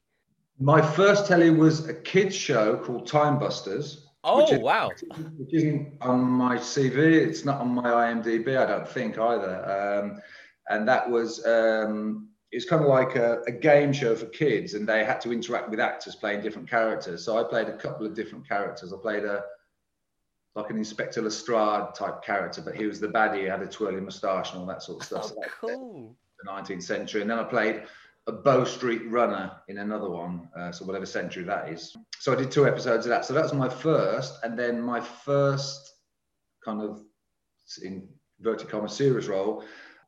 my 0.59 0.81
first 0.81 1.27
telly 1.27 1.49
was 1.49 1.87
a 1.87 1.93
kids 1.93 2.35
show 2.35 2.77
called 2.77 3.07
Time 3.07 3.37
Busters. 3.37 4.07
Oh 4.23 4.51
is, 4.51 4.59
wow! 4.59 4.89
Which 5.37 5.53
isn't 5.53 5.93
on 6.01 6.21
my 6.21 6.57
CV. 6.57 6.97
It's 6.97 7.45
not 7.45 7.61
on 7.61 7.69
my 7.69 7.83
IMDb. 7.83 8.57
I 8.57 8.65
don't 8.65 8.87
think 8.87 9.17
either. 9.17 10.01
Um, 10.03 10.21
and 10.69 10.87
that 10.87 11.09
was 11.09 11.45
um, 11.45 12.29
it's 12.51 12.65
kind 12.65 12.81
of 12.81 12.89
like 12.89 13.15
a, 13.15 13.41
a, 13.47 13.51
game 13.51 13.93
show 13.93 14.15
for 14.15 14.25
kids, 14.25 14.73
and 14.73 14.87
they 14.87 15.03
had 15.05 15.21
to 15.21 15.31
interact 15.31 15.69
with 15.69 15.79
actors 15.79 16.15
playing 16.15 16.41
different 16.41 16.69
characters. 16.69 17.23
So 17.23 17.37
I 17.37 17.43
played 17.43 17.67
a 17.67 17.77
couple 17.77 18.05
of 18.05 18.15
different 18.15 18.47
characters. 18.47 18.91
I 18.91 18.97
played 18.97 19.23
a 19.23 19.43
like 20.55 20.71
an 20.71 20.77
Inspector 20.77 21.21
Lestrade 21.21 21.93
type 21.93 22.23
character, 22.23 22.61
but 22.61 22.75
he 22.75 22.87
was 22.87 22.99
the 22.99 23.07
baddie. 23.07 23.41
He 23.41 23.45
had 23.45 23.61
a 23.61 23.67
twirly 23.67 24.01
moustache 24.01 24.51
and 24.51 24.61
all 24.61 24.65
that 24.65 24.81
sort 24.81 25.01
of 25.01 25.05
stuff. 25.05 25.31
Oh, 25.37 25.41
so 25.41 25.49
cool. 25.61 26.15
The 26.43 26.49
19th 26.49 26.83
century, 26.83 27.21
and 27.21 27.29
then 27.29 27.39
I 27.39 27.43
played 27.43 27.83
a 28.27 28.31
Bow 28.31 28.65
Street 28.65 29.09
Runner 29.09 29.51
in 29.69 29.77
another 29.77 30.09
one, 30.09 30.49
uh, 30.55 30.71
so 30.71 30.85
whatever 30.85 31.05
century 31.05 31.43
that 31.45 31.69
is. 31.69 31.95
So 32.19 32.33
I 32.33 32.35
did 32.35 32.51
two 32.51 32.67
episodes 32.67 33.05
of 33.05 33.09
that. 33.11 33.25
So 33.25 33.33
that 33.33 33.43
was 33.43 33.53
my 33.53 33.69
first, 33.69 34.39
and 34.43 34.59
then 34.59 34.81
my 34.81 34.99
first 34.99 35.93
kind 36.63 36.81
of 36.81 37.01
in 37.83 38.07
inverted 38.39 38.69
commas 38.69 38.93
serious 38.93 39.27
role. 39.27 39.63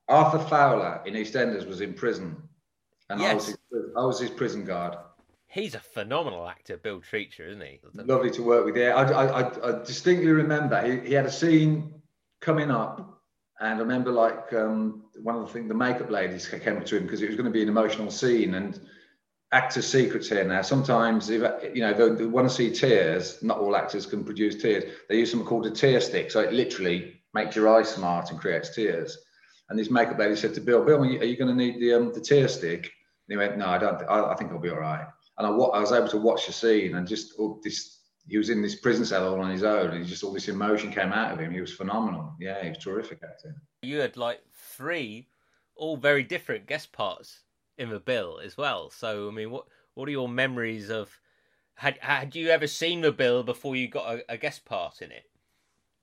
Arthur 0.07 0.39
Fowler 0.39 1.01
in 1.05 1.13
EastEnders 1.13 1.67
was 1.67 1.81
in 1.81 1.93
prison, 1.93 2.35
and 3.09 3.21
I, 3.21 3.33
was 3.33 3.47
his, 3.47 3.57
I 3.95 4.05
was 4.05 4.19
his 4.19 4.31
prison 4.31 4.65
guard. 4.65 4.97
He's 5.47 5.75
a 5.75 5.79
phenomenal 5.79 6.47
actor, 6.47 6.77
Bill 6.77 6.99
Treacher, 6.99 7.47
isn't 7.49 7.61
he? 7.61 7.79
Lovely 7.93 8.29
to 8.31 8.43
work 8.43 8.65
with. 8.65 8.77
Yeah, 8.77 8.95
I, 8.95 9.03
I, 9.03 9.41
I, 9.41 9.69
I 9.69 9.83
distinctly 9.83 10.31
remember 10.31 10.81
he, 10.81 11.07
he 11.07 11.13
had 11.13 11.25
a 11.25 11.31
scene 11.31 12.01
coming 12.39 12.69
up, 12.69 13.18
and 13.59 13.75
I 13.75 13.79
remember 13.79 14.11
like 14.11 14.53
um, 14.53 15.03
one 15.21 15.35
of 15.35 15.45
the 15.45 15.53
things 15.53 15.67
the 15.67 15.73
makeup 15.73 16.09
ladies 16.09 16.47
came 16.47 16.77
up 16.77 16.85
to 16.85 16.97
him 16.97 17.03
because 17.03 17.21
it 17.21 17.27
was 17.27 17.35
going 17.35 17.45
to 17.45 17.51
be 17.51 17.61
an 17.61 17.69
emotional 17.69 18.09
scene 18.09 18.53
and 18.53 18.79
actors' 19.51 19.87
secrets 19.87 20.29
here 20.29 20.43
now. 20.43 20.61
Sometimes 20.61 21.29
if 21.29 21.41
you 21.75 21.81
know 21.81 21.93
they, 21.93 22.15
they 22.15 22.25
want 22.25 22.47
to 22.47 22.53
see 22.53 22.71
tears, 22.71 23.41
not 23.43 23.57
all 23.57 23.75
actors 23.75 24.05
can 24.05 24.23
produce 24.23 24.61
tears. 24.61 24.83
They 25.09 25.17
use 25.19 25.31
something 25.31 25.47
called 25.47 25.65
a 25.65 25.71
tear 25.71 25.99
stick, 25.99 26.31
so 26.31 26.39
it 26.39 26.53
literally 26.53 27.21
makes 27.33 27.55
your 27.55 27.67
eyes 27.69 27.89
smart 27.89 28.31
and 28.31 28.39
creates 28.39 28.73
tears. 28.73 29.17
And 29.69 29.77
this 29.77 29.91
makeup 29.91 30.17
lady 30.17 30.35
said 30.35 30.55
to 30.55 30.61
Bill, 30.61 30.83
Bill, 30.83 31.01
are 31.01 31.05
you, 31.05 31.21
you 31.21 31.37
going 31.37 31.55
to 31.55 31.63
need 31.63 31.79
the 31.79 31.93
um, 31.93 32.13
the 32.13 32.21
tear 32.21 32.47
stick? 32.47 32.85
And 32.85 32.91
he 33.29 33.37
went, 33.37 33.57
No, 33.57 33.67
I 33.67 33.77
don't. 33.77 34.01
I, 34.03 34.31
I 34.31 34.35
think 34.35 34.51
I'll 34.51 34.59
be 34.59 34.69
all 34.69 34.79
right. 34.79 35.05
And 35.37 35.47
I, 35.47 35.49
I 35.49 35.79
was 35.79 35.91
able 35.91 36.07
to 36.09 36.17
watch 36.17 36.47
the 36.47 36.53
scene 36.53 36.95
and 36.95 37.07
just 37.07 37.33
all 37.37 37.59
this. 37.63 37.98
He 38.27 38.37
was 38.37 38.49
in 38.49 38.61
this 38.61 38.75
prison 38.75 39.05
cell 39.05 39.27
all 39.27 39.41
on 39.41 39.49
his 39.49 39.63
own, 39.63 39.91
and 39.91 40.05
just 40.05 40.23
all 40.23 40.33
this 40.33 40.47
emotion 40.47 40.91
came 40.91 41.11
out 41.11 41.31
of 41.33 41.39
him. 41.39 41.51
He 41.51 41.61
was 41.61 41.73
phenomenal. 41.73 42.35
Yeah, 42.39 42.61
he 42.63 42.69
was 42.69 42.77
terrific 42.77 43.19
actor. 43.23 43.55
You 43.81 43.99
had 43.99 44.17
like 44.17 44.41
three, 44.53 45.27
all 45.75 45.97
very 45.97 46.23
different 46.23 46.67
guest 46.67 46.91
parts 46.91 47.41
in 47.77 47.89
the 47.89 47.99
bill 47.99 48.39
as 48.43 48.57
well. 48.57 48.89
So 48.89 49.27
I 49.27 49.31
mean, 49.31 49.51
what 49.51 49.65
what 49.95 50.07
are 50.07 50.11
your 50.11 50.29
memories 50.29 50.89
of? 50.89 51.19
Had 51.75 51.97
had 52.01 52.35
you 52.35 52.49
ever 52.49 52.67
seen 52.67 53.01
the 53.01 53.11
bill 53.11 53.41
before 53.41 53.75
you 53.75 53.87
got 53.87 54.15
a, 54.15 54.33
a 54.33 54.37
guest 54.37 54.65
part 54.65 55.01
in 55.01 55.11
it? 55.11 55.23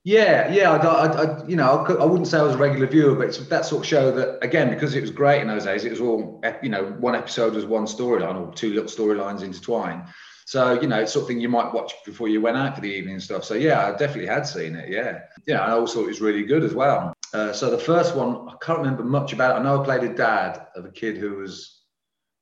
Yeah, 0.03 0.49
yeah. 0.53 0.71
I, 0.71 0.77
I, 0.77 1.07
I, 1.07 1.47
you 1.47 1.57
know, 1.57 1.85
I 1.99 2.05
wouldn't 2.05 2.27
say 2.27 2.39
I 2.39 2.43
was 2.43 2.55
a 2.55 2.57
regular 2.57 2.87
viewer, 2.87 3.13
but 3.13 3.27
it's 3.27 3.39
that 3.39 3.65
sort 3.65 3.83
of 3.83 3.87
show 3.87 4.09
that, 4.11 4.41
again, 4.41 4.69
because 4.69 4.95
it 4.95 5.01
was 5.01 5.11
great 5.11 5.41
in 5.41 5.49
those 5.49 5.65
days, 5.65 5.83
it 5.83 5.91
was 5.91 5.99
all, 5.99 6.41
you 6.63 6.69
know, 6.69 6.85
one 6.99 7.13
episode 7.13 7.53
was 7.53 7.65
one 7.65 7.83
storyline 7.83 8.39
or 8.39 8.53
two 8.53 8.73
little 8.73 8.89
storylines 8.89 9.43
intertwined. 9.43 10.03
So, 10.47 10.79
you 10.79 10.87
know, 10.87 11.01
it's 11.01 11.11
something 11.11 11.41
you 11.41 11.49
might 11.49 11.73
watch 11.73 11.93
before 12.05 12.29
you 12.29 12.39
went 12.39 12.55
out 12.55 12.73
for 12.73 12.79
the 12.79 12.87
evening 12.87 13.15
and 13.15 13.21
stuff. 13.21 13.43
So, 13.43 13.53
yeah, 13.53 13.85
I 13.85 13.91
definitely 13.91 14.27
had 14.27 14.47
seen 14.47 14.77
it. 14.77 14.87
Yeah. 14.87 15.23
Yeah. 15.45 15.61
And 15.65 15.73
I 15.73 15.75
also 15.75 15.95
thought 15.95 16.05
it 16.05 16.07
was 16.07 16.21
really 16.21 16.43
good 16.43 16.63
as 16.63 16.73
well. 16.73 17.13
Uh, 17.33 17.51
so, 17.51 17.69
the 17.69 17.77
first 17.77 18.15
one, 18.15 18.47
I 18.47 18.53
can't 18.61 18.77
remember 18.79 19.03
much 19.03 19.33
about 19.33 19.57
it. 19.57 19.59
I 19.59 19.63
know 19.63 19.81
I 19.81 19.83
played 19.83 20.09
a 20.09 20.13
dad 20.13 20.67
of 20.73 20.85
a 20.85 20.89
kid 20.89 21.17
who 21.17 21.35
was 21.35 21.81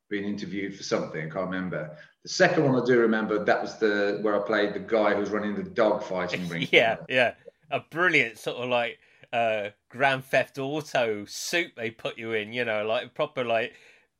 being 0.07 0.25
interviewed 0.25 0.75
for 0.75 0.83
something. 0.83 1.19
I 1.19 1.33
can't 1.33 1.49
remember. 1.49 1.97
The 2.21 2.29
second 2.29 2.63
one 2.71 2.79
I 2.79 2.85
do 2.85 2.99
remember, 2.99 3.43
that 3.43 3.59
was 3.59 3.79
the 3.79 4.19
where 4.21 4.39
I 4.39 4.45
played 4.45 4.75
the 4.75 4.81
guy 4.81 5.15
who 5.15 5.21
was 5.21 5.31
running 5.31 5.55
the 5.55 5.63
dog 5.63 6.03
fighting 6.03 6.47
ring. 6.49 6.67
yeah, 6.71 6.97
yeah, 7.09 7.33
a 7.71 7.79
brilliant 7.79 8.37
sort 8.37 8.57
of 8.57 8.69
like 8.69 8.99
uh 9.33 9.69
Grand 9.89 10.23
Theft 10.25 10.59
Auto 10.59 11.25
suit 11.25 11.71
they 11.75 11.89
put 11.89 12.19
you 12.19 12.33
in. 12.33 12.53
You 12.53 12.65
know, 12.65 12.85
like 12.85 13.15
proper 13.15 13.43
like 13.43 13.73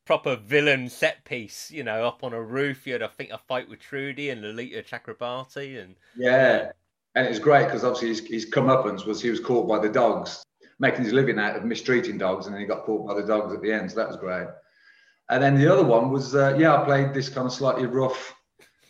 proper 0.06 0.36
villain 0.36 0.88
set 0.90 1.26
piece. 1.26 1.72
You 1.72 1.84
know, 1.84 2.06
up 2.06 2.24
on 2.24 2.34
a 2.34 2.42
roof. 2.42 2.88
You 2.88 2.94
had 2.94 3.04
I 3.04 3.08
think 3.08 3.32
a 3.32 3.38
fight 3.38 3.70
with 3.70 3.80
Trudy 3.80 4.30
and 4.30 4.42
Lolita 4.42 4.82
Chakrabarti 4.82 5.84
and 5.84 5.96
Yeah, 6.16 6.72
and 7.16 7.26
it 7.26 7.30
was 7.30 7.40
great 7.40 7.66
because 7.66 7.84
obviously 7.84 8.10
his, 8.10 8.20
his 8.20 8.52
comeuppance 8.52 9.06
was 9.06 9.22
he 9.22 9.30
was 9.30 9.40
caught 9.40 9.68
by 9.68 9.80
the 9.80 9.90
dogs, 9.90 10.44
making 10.80 11.04
his 11.04 11.14
living 11.14 11.40
out 11.40 11.56
of 11.56 11.66
mistreating 11.66 12.18
dogs, 12.18 12.46
and 12.46 12.54
then 12.54 12.62
he 12.62 12.68
got 12.68 12.86
caught 12.86 13.08
by 13.08 13.14
the 13.14 13.28
dogs 13.28 13.54
at 13.54 13.62
the 13.62 13.72
end. 13.72 13.92
So 13.92 13.98
that 13.98 14.08
was 14.08 14.18
great. 14.18 14.48
And 15.30 15.42
then 15.42 15.56
the 15.56 15.72
other 15.72 15.84
one 15.84 16.12
was 16.12 16.36
uh, 16.36 16.56
yeah, 16.58 16.76
I 16.76 16.86
played 16.86 17.14
this 17.14 17.30
kind 17.30 17.48
of 17.48 17.54
slightly 17.54 17.88
rough 17.88 18.36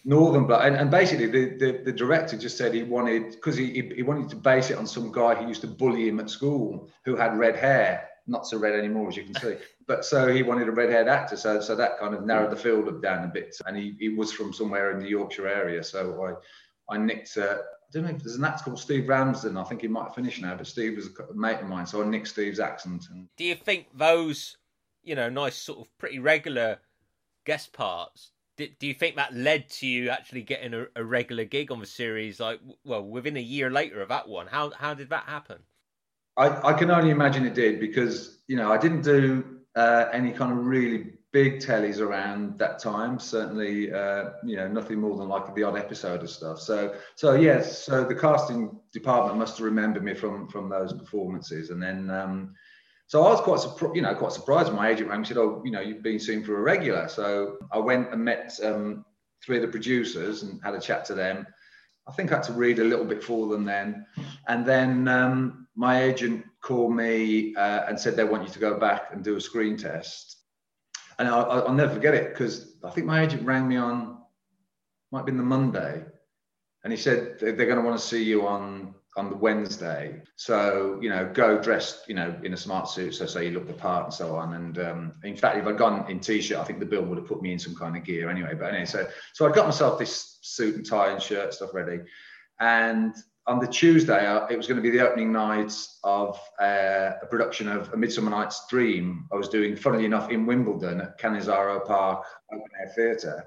northern 0.04 0.46
bloke, 0.46 0.64
and, 0.64 0.76
and 0.76 0.92
basically 0.92 1.28
the, 1.28 1.58
the 1.58 1.82
the 1.86 1.92
director 1.92 2.38
just 2.38 2.58
said 2.58 2.74
he 2.74 2.84
wanted 2.84 3.32
because 3.32 3.56
he, 3.56 3.72
he 3.72 3.92
he 3.96 4.04
wanted 4.04 4.30
to 4.30 4.36
base 4.36 4.70
it 4.70 4.78
on 4.78 4.86
some 4.86 5.12
guy 5.12 5.36
who 5.36 5.48
used 5.48 5.62
to 5.62 5.68
bully 5.68 6.08
him 6.08 6.20
at 6.20 6.30
school 6.30 6.90
who 7.06 7.16
had 7.16 7.38
red 7.38 7.56
hair, 7.56 8.10
not 8.28 8.46
so 8.46 8.58
red 8.58 8.74
anymore 8.74 9.08
as 9.08 9.18
you 9.18 9.24
can 9.24 9.36
see. 9.36 9.56
But 9.88 10.04
so 10.04 10.32
he 10.34 10.42
wanted 10.42 10.68
a 10.68 10.72
red-haired 10.72 11.08
actor, 11.08 11.38
so 11.38 11.62
so 11.62 11.76
that 11.76 12.00
kind 12.00 12.16
of 12.16 12.26
narrowed 12.26 12.52
the 12.52 12.56
field 12.56 12.88
of 12.88 13.02
Dan 13.02 13.24
a 13.24 13.28
bit. 13.28 13.56
And 13.66 13.78
he, 13.78 13.96
he 14.00 14.10
was 14.10 14.32
from 14.32 14.52
somewhere 14.52 14.92
in 14.92 15.00
the 15.00 15.10
Yorkshire 15.10 15.48
area, 15.48 15.84
so 15.84 16.40
I 16.90 16.96
I 16.96 16.98
nicked. 16.98 17.38
Uh, 17.38 17.58
I 17.60 17.92
don't 17.92 18.04
know 18.04 18.10
if 18.10 18.24
there's 18.24 18.36
an 18.36 18.44
actor 18.44 18.66
called 18.66 18.80
Steve 18.80 19.08
Ramsden. 19.08 19.58
I 19.58 19.64
think 19.64 19.82
he 19.82 19.88
might 19.88 20.06
have 20.06 20.16
finished 20.16 20.42
now, 20.42 20.56
but 20.56 20.68
Steve 20.68 20.96
was 20.98 21.08
a 21.08 21.34
mate 21.34 21.62
of 21.62 21.68
mine, 21.68 21.86
so 21.86 22.02
I 22.02 22.06
nicked 22.06 22.28
Steve's 22.28 22.60
accent. 22.60 23.06
And 23.12 23.28
do 23.38 23.44
you 23.44 23.56
think 23.56 23.88
those, 23.94 24.58
you 25.04 25.16
know, 25.16 25.30
nice 25.30 25.56
sort 25.56 25.80
of 25.80 25.98
pretty 25.98 26.20
regular 26.20 26.80
guest 27.46 27.74
parts? 27.74 28.32
Do, 28.58 28.68
do 28.80 28.88
you 28.88 28.94
think 28.94 29.18
that 29.18 29.36
led 29.36 29.70
to 29.70 29.88
you 29.88 30.10
actually 30.10 30.42
getting 30.42 30.74
a, 30.74 30.88
a 30.96 31.04
regular 31.04 31.46
gig 31.46 31.72
on 31.72 31.80
the 31.80 31.86
series? 31.86 32.40
Like, 32.40 32.60
well, 32.84 33.04
within 33.04 33.38
a 33.38 33.42
year 33.42 33.70
later 33.70 34.02
of 34.02 34.10
that 34.10 34.28
one, 34.28 34.48
how 34.48 34.72
how 34.72 34.94
did 34.94 35.10
that 35.12 35.26
happen? 35.26 35.60
I, 36.38 36.70
I 36.70 36.74
can 36.74 36.92
only 36.92 37.12
imagine 37.12 37.46
it 37.46 37.54
did 37.54 37.80
because 37.80 38.40
you 38.48 38.58
know 38.58 38.72
I 38.72 38.78
didn't 38.78 39.02
do 39.02 39.55
uh, 39.76 40.06
any 40.12 40.32
kind 40.32 40.52
of 40.52 40.66
really 40.66 41.14
big 41.32 41.60
tellies 41.60 42.00
around 42.00 42.58
that 42.58 42.80
time. 42.80 43.20
Certainly, 43.20 43.92
uh, 43.92 44.30
you 44.46 44.56
know, 44.56 44.70
nothing 44.70 45.02
more 45.02 45.18
than 45.18 45.28
like 45.28 45.54
the 45.54 45.64
odd 45.64 45.78
episode 45.78 46.24
of 46.24 46.30
stuff. 46.30 46.62
So, 46.62 46.96
so 47.16 47.34
yes, 47.34 47.84
so 47.84 48.06
the 48.06 48.16
casting 48.16 48.80
department 48.94 49.38
must 49.38 49.58
have 49.58 49.66
remembered 49.66 50.04
me 50.04 50.14
from 50.14 50.48
from 50.48 50.70
those 50.70 50.94
performances, 50.94 51.70
and 51.70 51.82
then. 51.82 52.10
Um, 52.10 52.54
so 53.08 53.24
I 53.24 53.30
was 53.30 53.42
quite, 53.42 53.60
surprised, 53.60 53.96
you 53.96 54.02
know, 54.02 54.16
quite 54.16 54.32
surprised. 54.32 54.74
My 54.74 54.90
agent 54.90 55.10
rang 55.10 55.20
and 55.20 55.28
said, 55.28 55.38
"Oh, 55.38 55.62
you 55.64 55.70
know, 55.70 55.80
you've 55.80 56.02
been 56.02 56.20
seen 56.20 56.44
for 56.44 56.58
a 56.58 56.62
regular." 56.62 57.08
So 57.08 57.58
I 57.72 57.78
went 57.78 58.12
and 58.12 58.26
met 58.26 58.58
um, 58.64 59.06
three 59.46 59.58
of 59.58 59.62
the 59.62 59.68
producers 59.68 60.42
and 60.42 60.60
had 60.64 60.74
a 60.74 60.80
chat 60.80 61.06
to 61.06 61.14
them. 61.14 61.46
I 62.08 62.14
think 62.14 62.32
I 62.32 62.38
had 62.38 62.44
to 62.46 62.54
read 62.54 62.80
a 62.80 62.84
little 62.84 63.06
bit 63.06 63.24
for 63.24 63.48
them 63.48 63.64
then, 63.64 64.08
and 64.48 64.66
then 64.66 65.08
um, 65.08 65.65
my 65.76 66.04
agent 66.04 66.46
called 66.62 66.96
me 66.96 67.56
uh, 67.56 67.86
and 67.88 68.00
said 68.00 68.16
they 68.16 68.24
want 68.24 68.44
you 68.44 68.54
to 68.54 68.60
go 68.60 68.80
back 68.80 69.10
and 69.12 69.24
do 69.24 69.36
a 69.36 69.42
screen 69.42 69.78
test. 69.78 70.38
And 71.20 71.28
I, 71.28 71.40
I'll 71.40 71.74
never 71.74 71.94
forget 71.94 72.14
it 72.14 72.34
because 72.34 72.78
I 72.84 72.90
think 72.90 73.08
my 73.08 73.22
agent 73.22 73.46
rang 73.46 73.68
me 73.68 73.78
on, 73.78 74.18
might 75.12 75.20
have 75.20 75.26
been 75.26 75.38
the 75.38 75.44
Monday, 75.44 76.04
and 76.84 76.92
he 76.92 76.98
said 76.98 77.40
they're 77.40 77.54
going 77.54 77.78
to 77.78 77.82
want 77.82 78.00
to 78.00 78.06
see 78.06 78.24
you 78.24 78.48
on 78.48 78.96
on 79.18 79.30
the 79.30 79.36
Wednesday. 79.36 80.22
So 80.36 81.00
you 81.02 81.10
know, 81.10 81.30
go 81.34 81.58
dressed, 81.62 82.08
you 82.10 82.16
know, 82.16 82.36
in 82.44 82.54
a 82.54 82.58
smart 82.58 82.90
suit, 82.90 83.16
so 83.16 83.26
so 83.26 83.40
you 83.40 83.52
look 83.52 83.68
the 83.68 83.74
part 83.74 84.06
and 84.06 84.14
so 84.14 84.36
on. 84.36 84.54
And 84.56 84.78
um, 84.80 85.14
in 85.24 85.38
fact, 85.38 85.58
if 85.58 85.66
I'd 85.66 85.78
gone 85.78 86.10
in 86.10 86.20
t-shirt, 86.20 86.58
I 86.58 86.64
think 86.64 86.80
the 86.80 86.86
bill 86.86 87.04
would 87.04 87.18
have 87.18 87.28
put 87.28 87.42
me 87.42 87.54
in 87.54 87.60
some 87.60 87.76
kind 87.76 87.96
of 87.96 88.04
gear 88.04 88.30
anyway. 88.30 88.56
But 88.56 88.70
anyway, 88.70 88.86
so 88.86 89.08
so 89.34 89.50
I 89.50 89.54
got 89.54 89.66
myself 89.66 89.98
this 89.98 90.40
suit 90.42 90.76
and 90.76 90.86
tie 90.86 91.12
and 91.12 91.22
shirt 91.22 91.54
stuff 91.54 91.74
ready, 91.74 92.02
and 92.60 93.16
on 93.48 93.60
the 93.60 93.68
Tuesday, 93.68 94.26
uh, 94.26 94.48
it 94.48 94.58
was 94.58 94.68
going 94.68 94.78
to 94.78 94.82
be 94.82 94.90
the 94.90 95.08
opening 95.08 95.32
night 95.32 95.74
of 96.04 96.40
uh, 96.60 97.12
a 97.22 97.26
production 97.30 97.68
of 97.68 97.94
A 97.94 97.98
Midsummer 97.98 98.32
Night's 98.32 98.66
Dream. 98.68 99.28
I 99.32 99.36
was 99.36 99.50
doing, 99.50 99.76
funnily 99.76 100.06
enough, 100.06 100.32
in 100.32 100.46
Wimbledon 100.46 101.02
at 101.02 101.20
Canizaro 101.20 101.86
Park 101.86 102.26
Open 102.52 102.68
Air 102.80 102.92
Theatre. 102.96 103.46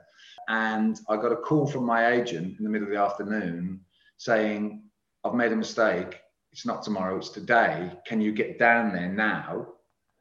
And 0.49 0.99
I 1.09 1.17
got 1.17 1.33
a 1.33 1.37
call 1.37 1.67
from 1.67 1.85
my 1.85 2.13
agent 2.13 2.59
in 2.59 2.65
the 2.65 2.71
middle 2.71 2.87
of 2.87 2.93
the 2.93 3.01
afternoon 3.01 3.81
saying, 4.19 4.85
I've 5.25 5.35
made 5.35 5.53
a 5.53 5.57
mistake. 5.57 6.21
It's 6.53 6.65
not 6.65 6.83
tomorrow, 6.83 7.17
it's 7.19 7.31
today. 7.31 7.93
Can 8.07 8.21
you 8.21 8.33
get 8.33 8.59
down 8.59 8.93
there 8.93 9.09
now? 9.09 9.67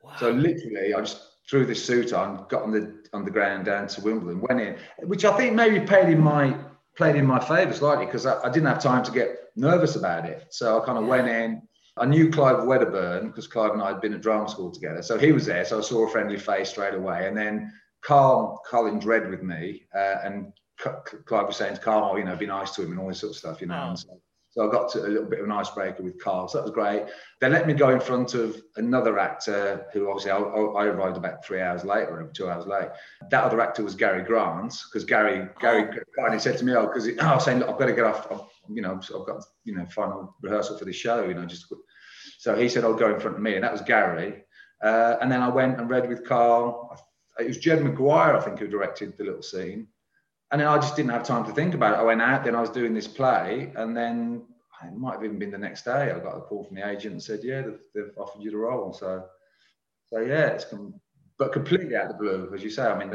Wow. 0.02 0.16
So 0.20 0.32
literally, 0.32 0.94
I 0.94 1.00
just 1.02 1.22
threw 1.48 1.66
this 1.66 1.84
suit 1.84 2.14
on, 2.14 2.46
got 2.50 2.64
on 2.64 2.72
the 2.72 2.98
on 3.14 3.24
the 3.24 3.32
ground 3.32 3.66
down 3.66 3.88
to 3.88 4.02
Wimbledon, 4.02 4.42
went 4.42 4.60
in, 4.60 4.76
which 5.08 5.24
I 5.24 5.36
think 5.38 5.54
maybe 5.54 5.80
played 5.86 6.10
in 6.10 6.20
my 6.20 6.58
played 6.98 7.16
in 7.16 7.26
my 7.26 7.40
favour 7.40 7.74
slightly 7.74 8.06
because 8.06 8.26
I, 8.26 8.42
I, 8.42 8.50
didn't 8.50 8.68
have 8.68 8.82
time 8.82 9.04
to 9.04 9.12
get 9.12 9.38
nervous 9.56 9.96
about 9.96 10.26
it. 10.26 10.48
So 10.50 10.82
I 10.82 10.86
kind 10.86 10.98
of 10.98 11.06
went 11.06 11.28
in. 11.28 11.62
I 11.96 12.06
knew 12.06 12.30
Clive 12.30 12.66
Wedderburn 12.66 13.28
because 13.28 13.48
Clive 13.48 13.72
and 13.72 13.82
I 13.82 13.88
had 13.90 14.02
been 14.02 14.14
at 14.14 14.22
drama 14.22 14.50
school 14.50 14.72
together. 14.72 15.02
So 15.02 15.18
he 15.18 15.32
was 15.32 15.46
there. 15.46 15.64
So 15.64 15.78
I 15.80 15.82
saw 15.82 16.08
a 16.08 16.10
friendly 16.10 16.38
face 16.38 16.70
straight 16.70 16.96
away. 16.96 17.28
And 17.28 17.38
then 17.38 17.72
Karl 18.02 18.62
Collins 18.68 19.06
read 19.06 19.30
with 19.30 19.44
me, 19.44 19.84
uh, 19.96 20.16
and 20.24 20.54
C- 20.80 20.90
Clive 21.26 21.48
was 21.48 21.58
saying 21.58 21.76
to 21.76 21.82
Karl, 21.82 22.10
oh, 22.12 22.18
you 22.18 22.24
know, 22.24 22.36
be 22.36 22.46
nice 22.46 22.72
to 22.76 22.84
him 22.84 22.92
and 22.92 23.00
all 23.00 23.08
this 23.08 23.20
sort 23.20 23.32
of 23.32 23.38
stuff, 23.38 23.62
you 23.62 23.68
know. 23.68 23.90
Oh. 23.92 23.96
So, 23.96 24.22
so 24.58 24.68
I 24.68 24.72
got 24.72 24.92
to 24.94 25.06
a 25.06 25.08
little 25.08 25.30
bit 25.30 25.38
of 25.38 25.46
an 25.46 25.52
icebreaker 25.52 26.02
with 26.02 26.20
Karl. 26.20 26.48
So 26.48 26.58
that 26.58 26.64
was 26.64 26.72
great. 26.72 27.04
They 27.40 27.48
let 27.48 27.68
me 27.68 27.76
go 27.76 27.90
in 27.90 28.00
front 28.00 28.34
of 28.34 28.60
another 28.76 29.20
actor 29.20 29.86
who 29.94 30.10
obviously 30.10 30.32
I, 30.32 30.40
I 30.40 30.86
arrived 30.86 31.16
about 31.16 31.46
three 31.46 31.62
hours 31.62 31.86
late 31.86 32.08
or 32.10 32.28
two 32.34 32.50
hours 32.50 32.66
late. 32.66 32.88
That 33.30 33.44
other 33.44 33.62
actor 33.62 33.84
was 33.84 33.94
Gary 33.94 34.24
Grant 34.24 34.74
because 34.92 35.06
Gary 35.06 35.48
Gary 35.60 35.96
kindly 36.18 36.40
said 36.40 36.58
to 36.58 36.66
me, 36.66 36.74
oh, 36.74 36.88
because 36.88 37.08
I 37.20 37.36
was 37.36 37.46
saying, 37.46 37.60
look, 37.60 37.70
I've 37.70 37.78
got 37.78 37.86
to 37.86 37.94
get 37.94 38.06
off. 38.06 38.32
I've, 38.32 38.42
you 38.68 38.82
know, 38.82 38.96
I've 38.96 39.28
got 39.28 39.44
you 39.64 39.76
know 39.76 39.86
final 39.86 40.36
rehearsal 40.42 40.80
for 40.80 40.86
the 40.86 40.94
show. 40.94 41.24
You 41.24 41.36
know, 41.36 41.46
just 41.46 41.72
so 42.40 42.56
he 42.56 42.68
said, 42.68 42.84
I'll 42.84 42.96
go 42.96 43.14
in 43.14 43.20
front 43.20 43.38
of 43.38 43.44
me, 43.44 43.54
and 43.54 43.64
that 43.64 43.72
was 43.72 43.82
Gary. 43.82 44.44
Uh, 44.82 45.18
and 45.22 45.32
then 45.32 45.44
I 45.44 45.50
went 45.50 45.80
and 45.80 45.88
read 45.88 46.10
with 46.10 46.26
Karl. 46.26 47.00
It 47.38 47.48
was 47.48 47.60
Jed 47.60 47.80
McGuire, 47.80 48.36
I 48.36 48.42
think, 48.42 48.58
who 48.58 48.68
directed 48.68 49.18
the 49.18 49.24
little 49.24 49.44
scene. 49.44 49.88
And 50.52 50.62
then 50.62 50.68
I 50.68 50.78
just 50.78 50.96
didn't 50.96 51.12
have 51.12 51.24
time 51.24 51.46
to 51.46 51.52
think 51.52 51.74
about 51.74 51.94
it. 51.94 52.00
I 52.00 52.04
went 52.04 52.22
out, 52.22 52.46
then 52.46 52.56
I 52.56 52.62
was 52.62 52.70
doing 52.70 52.94
this 52.94 53.08
play, 53.08 53.72
and 53.76 53.96
then 53.96 54.44
it 54.84 54.96
might 54.96 55.14
have 55.14 55.24
even 55.24 55.40
been 55.40 55.52
the 55.52 55.58
next 55.58 55.84
day. 55.84 56.12
I 56.12 56.20
got 56.20 56.38
a 56.38 56.42
call 56.42 56.64
from 56.64 56.76
the 56.76 56.88
agent 56.88 57.14
and 57.14 57.24
said, 57.24 57.42
"Yeah, 57.44 57.64
they've, 57.64 57.80
they've 57.94 58.18
offered 58.18 58.42
you 58.42 58.52
the 58.52 58.58
role." 58.58 58.94
So, 58.94 59.26
so 60.06 60.22
yeah, 60.22 60.48
it's 60.48 60.66
but 61.38 61.54
completely 61.54 61.96
out 61.96 62.06
of 62.06 62.14
the 62.14 62.18
blue, 62.18 62.52
as 62.54 62.64
you 62.64 62.70
say. 62.70 62.84
I 62.84 62.98
mean, 62.98 63.12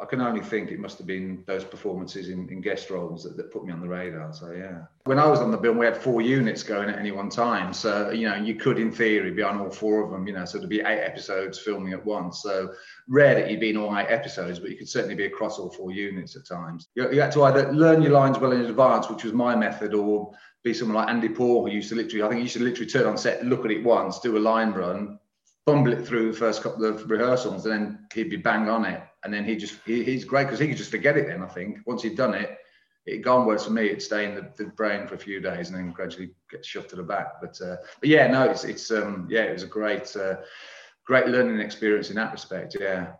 I 0.00 0.04
can 0.04 0.20
only 0.20 0.40
think 0.40 0.72
it 0.72 0.80
must 0.80 0.98
have 0.98 1.06
been 1.06 1.44
those 1.46 1.62
performances 1.62 2.28
in, 2.28 2.48
in 2.48 2.60
guest 2.60 2.90
roles 2.90 3.22
that, 3.22 3.36
that, 3.36 3.52
put 3.52 3.64
me 3.64 3.72
on 3.72 3.80
the 3.80 3.88
radar. 3.88 4.32
So 4.32 4.50
yeah, 4.50 4.80
when 5.04 5.20
I 5.20 5.28
was 5.28 5.38
on 5.38 5.52
the 5.52 5.56
bill, 5.56 5.74
we 5.74 5.86
had 5.86 5.96
four 5.96 6.20
units 6.20 6.64
going 6.64 6.90
at 6.90 6.98
any 6.98 7.12
one 7.12 7.30
time. 7.30 7.72
So 7.72 8.10
you 8.10 8.28
know, 8.28 8.34
you 8.34 8.56
could 8.56 8.80
in 8.80 8.90
theory 8.90 9.30
be 9.30 9.42
on 9.42 9.60
all 9.60 9.70
four 9.70 10.02
of 10.04 10.10
them. 10.10 10.26
You 10.26 10.32
know, 10.32 10.44
so 10.44 10.58
there'd 10.58 10.70
be 10.70 10.80
eight 10.80 11.04
episodes 11.04 11.60
filming 11.60 11.92
at 11.92 12.04
once. 12.04 12.42
So 12.42 12.72
rare 13.06 13.36
that 13.36 13.48
you'd 13.48 13.60
be 13.60 13.70
in 13.70 13.76
all 13.76 13.96
eight 13.96 14.08
episodes, 14.08 14.58
but 14.58 14.70
you 14.70 14.76
could 14.76 14.88
certainly 14.88 15.14
be 15.14 15.26
across 15.26 15.60
all 15.60 15.70
four 15.70 15.92
units 15.92 16.34
at 16.34 16.46
times. 16.46 16.88
You, 16.96 17.12
you 17.12 17.20
had 17.20 17.32
to 17.32 17.44
either 17.44 17.72
learn 17.72 18.02
your 18.02 18.12
lines 18.12 18.40
well 18.40 18.52
in 18.52 18.62
advance, 18.62 19.08
which 19.08 19.22
was 19.22 19.32
my 19.32 19.54
method, 19.54 19.94
or 19.94 20.32
be 20.64 20.74
someone 20.74 20.96
like 20.96 21.08
Andy 21.08 21.28
Paul 21.28 21.64
who 21.64 21.72
used 21.72 21.88
to 21.90 21.94
literally, 21.94 22.22
I 22.22 22.28
think 22.28 22.38
he 22.38 22.42
used 22.42 22.56
to 22.56 22.62
literally 22.62 22.90
turn 22.90 23.06
on 23.06 23.16
set, 23.16 23.44
look 23.44 23.64
at 23.64 23.70
it 23.70 23.82
once, 23.82 24.20
do 24.20 24.36
a 24.36 24.38
line 24.38 24.72
run, 24.72 25.18
fumble 25.66 25.92
it 25.92 26.06
through 26.06 26.32
the 26.32 26.38
first 26.38 26.62
couple 26.62 26.84
of 26.84 27.08
rehearsals, 27.08 27.66
and 27.66 27.72
then 27.72 28.06
he'd 28.14 28.30
be 28.30 28.36
bang 28.36 28.68
on 28.68 28.84
it. 28.84 29.02
And 29.24 29.32
then 29.32 29.44
he 29.44 29.56
just 29.56 29.76
he, 29.84 30.02
he's 30.02 30.24
great 30.24 30.44
because 30.44 30.58
he 30.58 30.68
could 30.68 30.76
just 30.76 30.90
forget 30.90 31.16
it. 31.16 31.28
Then 31.28 31.42
I 31.42 31.46
think 31.46 31.78
once 31.86 32.02
he'd 32.02 32.16
done 32.16 32.34
it, 32.34 32.58
it 33.06 33.18
gone 33.18 33.46
worse 33.46 33.64
for 33.64 33.72
me. 33.72 33.86
It'd 33.86 34.02
stay 34.02 34.24
in 34.24 34.34
the, 34.34 34.52
the, 34.56 34.70
brain 34.70 35.06
for 35.06 35.14
a 35.14 35.18
few 35.18 35.40
days 35.40 35.68
and 35.68 35.78
then 35.78 35.90
gradually 35.92 36.34
get 36.50 36.64
shoved 36.64 36.90
to 36.90 36.96
the 36.96 37.02
back. 37.02 37.40
But 37.40 37.60
uh, 37.60 37.76
but 38.00 38.08
yeah, 38.08 38.26
no, 38.26 38.44
it's 38.44 38.64
it's 38.64 38.90
um 38.90 39.26
yeah, 39.30 39.42
it 39.42 39.52
was 39.52 39.62
a 39.62 39.68
great 39.68 40.14
uh, 40.16 40.36
great 41.06 41.26
learning 41.26 41.60
experience 41.60 42.10
in 42.10 42.16
that 42.16 42.32
respect. 42.32 42.76
Yeah. 42.78 43.12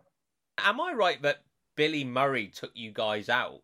Am 0.59 0.81
I 0.81 0.93
right 0.93 1.21
that 1.23 1.43
Billy 1.77 2.05
Murray 2.05 2.49
took 2.49 2.73
you 2.75 2.93
guys 2.93 3.29
out? 3.29 3.63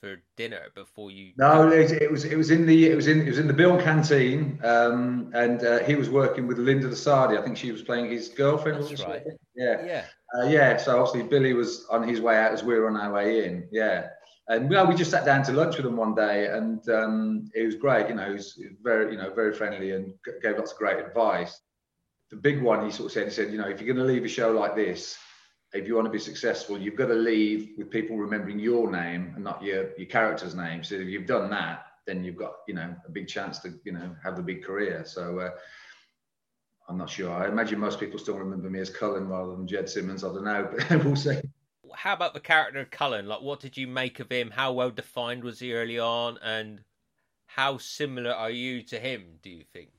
For 0.00 0.16
dinner 0.36 0.62
before 0.74 1.10
you? 1.10 1.32
No, 1.36 1.70
it, 1.70 1.92
it, 1.92 2.10
was 2.10 2.24
it 2.24 2.36
was 2.36 2.50
in 2.50 2.66
the 2.66 2.90
it 2.90 2.96
was 2.96 3.06
in 3.06 3.20
it 3.20 3.28
was 3.28 3.38
in 3.38 3.46
the 3.46 3.52
Bill 3.52 3.80
canteen, 3.80 4.58
um, 4.64 5.30
and 5.34 5.62
uh, 5.62 5.80
he 5.80 5.94
was 5.94 6.08
working 6.10 6.46
with 6.46 6.58
Linda 6.58 6.88
Lusardi. 6.88 7.38
I 7.38 7.42
think 7.42 7.56
she 7.56 7.72
was 7.72 7.82
playing 7.82 8.10
his 8.10 8.28
girlfriend. 8.28 8.82
That's 8.82 9.04
right. 9.04 9.22
Yeah, 9.54 9.84
yeah, 9.84 10.04
uh, 10.34 10.46
yeah. 10.46 10.76
So 10.78 10.98
obviously 10.98 11.28
Billy 11.28 11.52
was 11.52 11.86
on 11.90 12.08
his 12.08 12.20
way 12.20 12.36
out 12.36 12.52
as 12.52 12.62
we 12.62 12.78
were 12.78 12.88
on 12.88 12.96
our 12.96 13.12
way 13.12 13.44
in. 13.44 13.68
Yeah. 13.70 14.08
And 14.48 14.68
well, 14.68 14.86
we 14.88 14.96
just 14.96 15.12
sat 15.12 15.24
down 15.24 15.44
to 15.44 15.52
lunch 15.52 15.76
with 15.76 15.86
him 15.86 15.96
one 15.96 16.14
day, 16.14 16.48
and 16.48 16.86
um, 16.88 17.50
it 17.54 17.64
was 17.64 17.76
great. 17.76 18.08
You 18.08 18.16
know, 18.16 18.26
he 18.26 18.32
was 18.32 18.60
very, 18.82 19.12
you 19.12 19.18
know, 19.18 19.32
very 19.32 19.54
friendly 19.54 19.92
and 19.92 20.12
gave 20.42 20.56
lots 20.56 20.72
of 20.72 20.78
great 20.78 20.98
advice. 20.98 21.60
The 22.30 22.36
big 22.36 22.60
one, 22.60 22.84
he 22.84 22.90
sort 22.90 23.06
of 23.06 23.12
said, 23.12 23.26
he 23.26 23.30
said, 23.30 23.52
you 23.52 23.58
know, 23.58 23.68
if 23.68 23.80
you're 23.80 23.94
going 23.94 24.04
to 24.04 24.12
leave 24.12 24.24
a 24.24 24.28
show 24.28 24.50
like 24.50 24.74
this, 24.74 25.16
if 25.72 25.86
you 25.86 25.94
want 25.94 26.06
to 26.06 26.10
be 26.10 26.18
successful, 26.18 26.78
you've 26.78 26.96
got 26.96 27.06
to 27.06 27.14
leave 27.14 27.70
with 27.78 27.90
people 27.90 28.16
remembering 28.16 28.58
your 28.58 28.90
name 28.90 29.32
and 29.34 29.44
not 29.44 29.62
your 29.62 29.96
your 29.96 30.06
character's 30.06 30.54
name. 30.54 30.82
So 30.82 30.96
if 30.96 31.08
you've 31.08 31.26
done 31.26 31.50
that, 31.50 31.86
then 32.06 32.24
you've 32.24 32.36
got 32.36 32.54
you 32.66 32.74
know 32.74 32.94
a 33.06 33.10
big 33.10 33.28
chance 33.28 33.58
to 33.60 33.74
you 33.84 33.92
know 33.92 34.14
have 34.22 34.38
a 34.38 34.42
big 34.42 34.64
career. 34.64 35.04
So 35.06 35.38
uh, 35.38 35.50
I'm 36.88 36.98
not 36.98 37.08
sure. 37.08 37.32
I 37.32 37.48
imagine 37.48 37.78
most 37.78 38.00
people 38.00 38.18
still 38.18 38.36
remember 38.36 38.68
me 38.68 38.80
as 38.80 38.90
Cullen 38.90 39.28
rather 39.28 39.52
than 39.52 39.66
Ged 39.66 39.88
Simmons. 39.88 40.24
I 40.24 40.28
don't 40.28 40.44
know, 40.44 40.68
but 40.76 41.04
we'll 41.04 41.16
see. 41.16 41.40
How 41.94 42.14
about 42.14 42.34
the 42.34 42.40
character 42.40 42.80
of 42.80 42.90
Cullen? 42.90 43.26
Like, 43.26 43.42
what 43.42 43.60
did 43.60 43.76
you 43.76 43.86
make 43.86 44.20
of 44.20 44.30
him? 44.30 44.50
How 44.50 44.72
well 44.72 44.90
defined 44.90 45.44
was 45.44 45.60
he 45.60 45.72
early 45.74 45.98
on, 45.98 46.38
and 46.42 46.82
how 47.46 47.78
similar 47.78 48.32
are 48.32 48.50
you 48.50 48.82
to 48.84 48.98
him? 48.98 49.38
Do 49.42 49.50
you 49.50 49.64
think? 49.72 49.90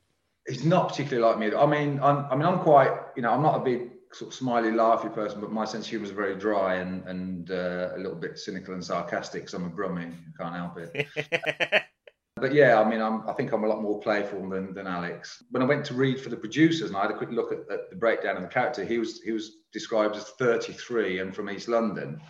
He's 0.48 0.66
not 0.66 0.90
particularly 0.90 1.26
like 1.26 1.40
me. 1.40 1.56
I 1.56 1.66
mean, 1.66 2.00
I'm, 2.02 2.26
I 2.26 2.36
mean, 2.36 2.46
I'm 2.46 2.60
quite. 2.60 2.92
You 3.16 3.22
know, 3.22 3.32
I'm 3.32 3.42
not 3.42 3.62
a 3.62 3.64
big 3.64 3.92
sort 4.14 4.32
of 4.32 4.36
smiley, 4.36 4.72
laughy 4.72 5.14
person, 5.14 5.40
but 5.40 5.52
my 5.52 5.66
sense 5.66 5.86
of 5.86 5.90
humour 5.90 6.06
is 6.06 6.12
very 6.12 6.36
dry 6.36 6.76
and 6.76 7.08
and 7.08 7.52
uh, 7.52 7.90
a 7.96 7.98
little 7.98 8.16
bit 8.16 8.38
cynical 8.38 8.74
and 8.74 8.84
sarcastic. 8.84 9.50
So 9.50 9.58
I'm 9.58 9.66
a 9.66 9.70
brummie, 9.70 10.14
I 10.14 10.44
can't 10.44 10.56
help 10.56 10.78
it. 10.78 11.84
but 12.36 12.54
yeah, 12.54 12.80
I 12.80 12.90
mean, 12.90 13.02
I'm, 13.02 13.28
I 13.30 13.34
think 13.34 13.52
I'm 13.52 13.64
a 13.64 13.68
lot 13.68 13.82
more 13.82 14.00
playful 14.00 14.50
than, 14.50 14.74
than 14.74 14.88
Alex. 14.88 15.44
When 15.52 15.64
I 15.64 15.66
went 15.66 15.86
to 15.86 15.94
read 15.94 16.20
for 16.20 16.30
the 16.30 16.38
producers, 16.38 16.90
and 16.90 16.98
I 16.98 17.04
had 17.04 17.12
a 17.12 17.18
quick 17.18 17.32
look 17.32 17.52
at, 17.52 17.60
at 17.72 17.90
the 17.90 17.96
breakdown 17.96 18.38
of 18.38 18.44
the 18.44 18.50
character, 18.50 18.84
he 18.84 18.98
was 18.98 19.22
he 19.22 19.32
was 19.32 19.58
described 19.72 20.16
as 20.16 20.30
33 20.40 21.20
and 21.20 21.36
from 21.36 21.50
East 21.50 21.68
London. 21.68 22.22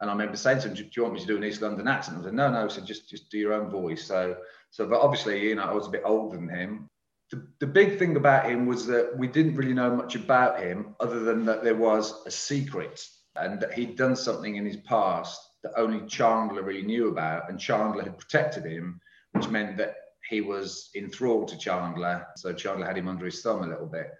And 0.00 0.08
I 0.08 0.12
remember 0.12 0.36
saying 0.36 0.60
to 0.60 0.68
him, 0.68 0.74
"Do 0.74 0.84
you 0.96 1.02
want 1.02 1.14
me 1.14 1.20
to 1.20 1.26
do 1.26 1.36
an 1.36 1.44
East 1.44 1.62
London 1.62 1.88
accent?" 1.88 2.18
I 2.18 2.22
said, 2.24 2.34
"No, 2.34 2.50
no." 2.50 2.68
So 2.68 2.80
just 2.80 3.08
just 3.08 3.30
do 3.30 3.38
your 3.38 3.52
own 3.52 3.70
voice. 3.70 4.06
So 4.06 4.36
so, 4.70 4.86
but 4.86 5.00
obviously, 5.00 5.48
you 5.48 5.54
know, 5.54 5.62
I 5.62 5.72
was 5.72 5.86
a 5.86 5.90
bit 5.90 6.02
older 6.04 6.36
than 6.36 6.48
him 6.48 6.88
the, 7.30 7.46
the 7.60 7.66
big 7.66 7.98
thing 7.98 8.16
about 8.16 8.50
him 8.50 8.66
was 8.66 8.86
that 8.86 9.16
we 9.16 9.28
didn't 9.28 9.56
really 9.56 9.74
know 9.74 9.94
much 9.94 10.14
about 10.14 10.60
him 10.60 10.94
other 11.00 11.20
than 11.20 11.44
that 11.46 11.62
there 11.62 11.74
was 11.74 12.22
a 12.26 12.30
secret 12.30 13.00
and 13.36 13.60
that 13.60 13.74
he'd 13.74 13.96
done 13.96 14.16
something 14.16 14.56
in 14.56 14.64
his 14.64 14.78
past 14.78 15.40
that 15.62 15.72
only 15.76 16.06
Chandler 16.06 16.62
really 16.62 16.82
knew 16.82 17.08
about, 17.08 17.50
and 17.50 17.58
Chandler 17.58 18.04
had 18.04 18.18
protected 18.18 18.64
him, 18.64 19.00
which 19.32 19.48
meant 19.48 19.76
that 19.76 19.96
he 20.28 20.40
was 20.40 20.90
enthralled 20.94 21.48
to 21.48 21.58
Chandler. 21.58 22.26
So 22.36 22.52
Chandler 22.52 22.86
had 22.86 22.96
him 22.96 23.08
under 23.08 23.24
his 23.24 23.42
thumb 23.42 23.64
a 23.64 23.66
little 23.66 23.86
bit. 23.86 24.10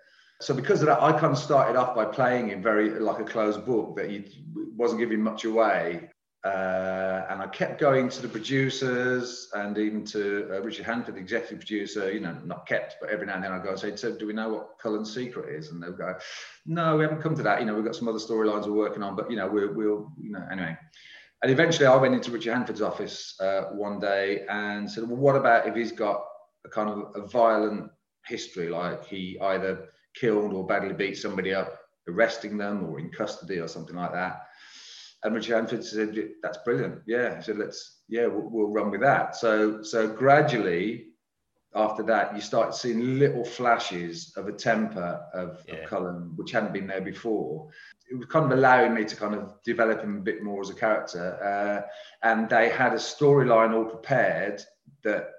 So 0.41 0.55
because 0.55 0.81
of 0.81 0.87
that, 0.87 1.03
I 1.03 1.13
kind 1.13 1.33
of 1.33 1.39
started 1.39 1.77
off 1.77 1.95
by 1.95 2.05
playing 2.05 2.49
him 2.49 2.63
very 2.63 2.91
like 2.91 3.21
a 3.21 3.25
closed 3.25 3.65
book 3.65 3.97
that 3.97 4.11
he 4.11 4.45
wasn't 4.77 5.01
giving 5.01 5.21
much 5.21 5.45
away. 5.45 6.11
Uh, 6.45 7.27
and 7.31 7.43
I 7.43 7.49
kept 7.49 7.81
going 7.81 8.09
to 8.09 8.23
the 8.23 8.29
producers 8.29 9.49
and 9.55 9.77
even 9.77 10.05
to 10.07 10.49
uh, 10.53 10.61
Richard 10.61 10.87
Handford, 10.87 11.17
the 11.17 11.21
executive 11.21 11.59
producer, 11.59 12.13
you 12.13 12.21
know, 12.21 12.37
not 12.45 12.65
kept, 12.65 12.97
but 13.01 13.11
every 13.11 13.27
now 13.27 13.35
and 13.35 13.45
then 13.45 13.53
I'd 13.53 13.65
go 13.65 13.71
and 13.71 13.79
say, 13.79 13.97
so 13.97 14.17
do 14.17 14.27
we 14.27 14.33
know 14.33 14.49
what 14.51 14.79
Cullen's 14.81 15.13
secret 15.13 15.53
is? 15.53 15.71
And 15.71 15.83
they'll 15.83 15.93
go, 15.93 16.15
no, 16.65 16.97
we 16.97 17.03
haven't 17.03 17.23
come 17.23 17.35
to 17.35 17.43
that. 17.43 17.59
You 17.59 17.67
know, 17.67 17.75
we've 17.75 17.85
got 17.85 17.97
some 17.97 18.07
other 18.07 18.21
storylines 18.21 18.67
we're 18.67 18.73
working 18.73 19.03
on, 19.03 19.17
but, 19.17 19.29
you 19.31 19.37
know, 19.37 19.49
we'll, 19.49 19.75
we'll 19.75 20.13
you 20.21 20.31
know, 20.31 20.47
anyway. 20.51 20.77
And 21.43 21.51
eventually 21.51 21.87
I 21.87 21.97
went 21.97 22.15
into 22.15 22.31
Richard 22.31 22.55
Handford's 22.55 22.83
office 22.83 23.35
uh, 23.41 23.63
one 23.73 23.99
day 23.99 24.45
and 24.49 24.89
said, 24.91 25.09
well, 25.09 25.19
what 25.19 25.37
about 25.37 25.67
if 25.67 25.75
he's 25.75 25.93
got 25.93 26.25
a 26.65 26.69
kind 26.69 26.89
of 26.89 27.13
a 27.17 27.27
violent 27.27 27.91
history, 28.27 28.69
like 28.69 29.05
he 29.07 29.39
either 29.41 29.89
killed 30.15 30.53
or 30.53 30.67
badly 30.67 30.95
beat 30.95 31.17
somebody 31.17 31.53
up, 31.53 31.81
arresting 32.09 32.59
them 32.59 32.85
or 32.85 33.01
in 33.01 33.11
custody 33.11 33.59
or 33.59 33.69
something 33.69 33.97
like 33.97 34.13
that? 34.13 34.48
And 35.25 35.35
Richard 35.35 35.57
Handford 35.57 35.85
said, 35.85 36.17
"That's 36.43 36.59
brilliant. 36.59 37.03
Yeah." 37.07 37.37
He 37.37 37.43
said, 37.43 37.59
"Let's 37.59 38.03
yeah, 38.09 38.27
we'll, 38.27 38.49
we'll, 38.51 38.69
run 38.69 38.91
with 38.91 39.01
that." 39.01 39.35
So 39.37 39.83
so 39.83 40.07
gradually, 40.07 41.09
after 41.75 42.03
that, 42.05 42.35
you 42.35 42.41
start 42.41 42.75
seeing 42.75 43.19
little 43.19 43.45
flashes 43.45 44.33
of 44.37 44.49
a 44.49 44.53
temper 44.53 45.25
of, 45.35 45.63
yeah. 45.67 45.75
of 45.75 45.89
Cullen, 45.89 46.33
which 46.37 46.53
hadn't 46.53 46.73
been 46.73 46.87
there 46.87 47.01
before. 47.01 47.69
It 48.11 48.17
was 48.17 48.27
kind 48.27 48.47
of 48.47 48.57
allowing 48.57 48.95
me 48.95 49.05
to 49.05 49.17
kind 49.17 49.35
of 49.35 49.63
develop 49.65 50.03
him 50.03 50.19
a 50.19 50.21
bit 50.21 50.43
more 50.43 50.63
as 50.63 50.71
a 50.71 50.75
character. 50.75 51.37
Uh, 51.43 52.27
and 52.27 52.49
they 52.49 52.71
had 52.71 52.95
a 52.95 52.97
storyline 52.97 53.75
all 53.75 53.85
prepared 53.85 54.63
that 55.05 55.31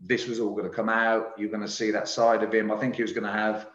this 0.00 0.26
was 0.26 0.40
all 0.40 0.52
going 0.52 0.64
to 0.64 0.74
come 0.74 0.88
out. 0.88 1.32
You're 1.36 1.50
going 1.50 1.60
to 1.60 1.68
see 1.68 1.90
that 1.90 2.08
side 2.08 2.42
of 2.42 2.52
him. 2.52 2.70
I 2.70 2.78
think 2.78 2.96
he 2.96 3.02
was 3.02 3.12
going 3.12 3.24
to 3.24 3.32
have 3.32 3.68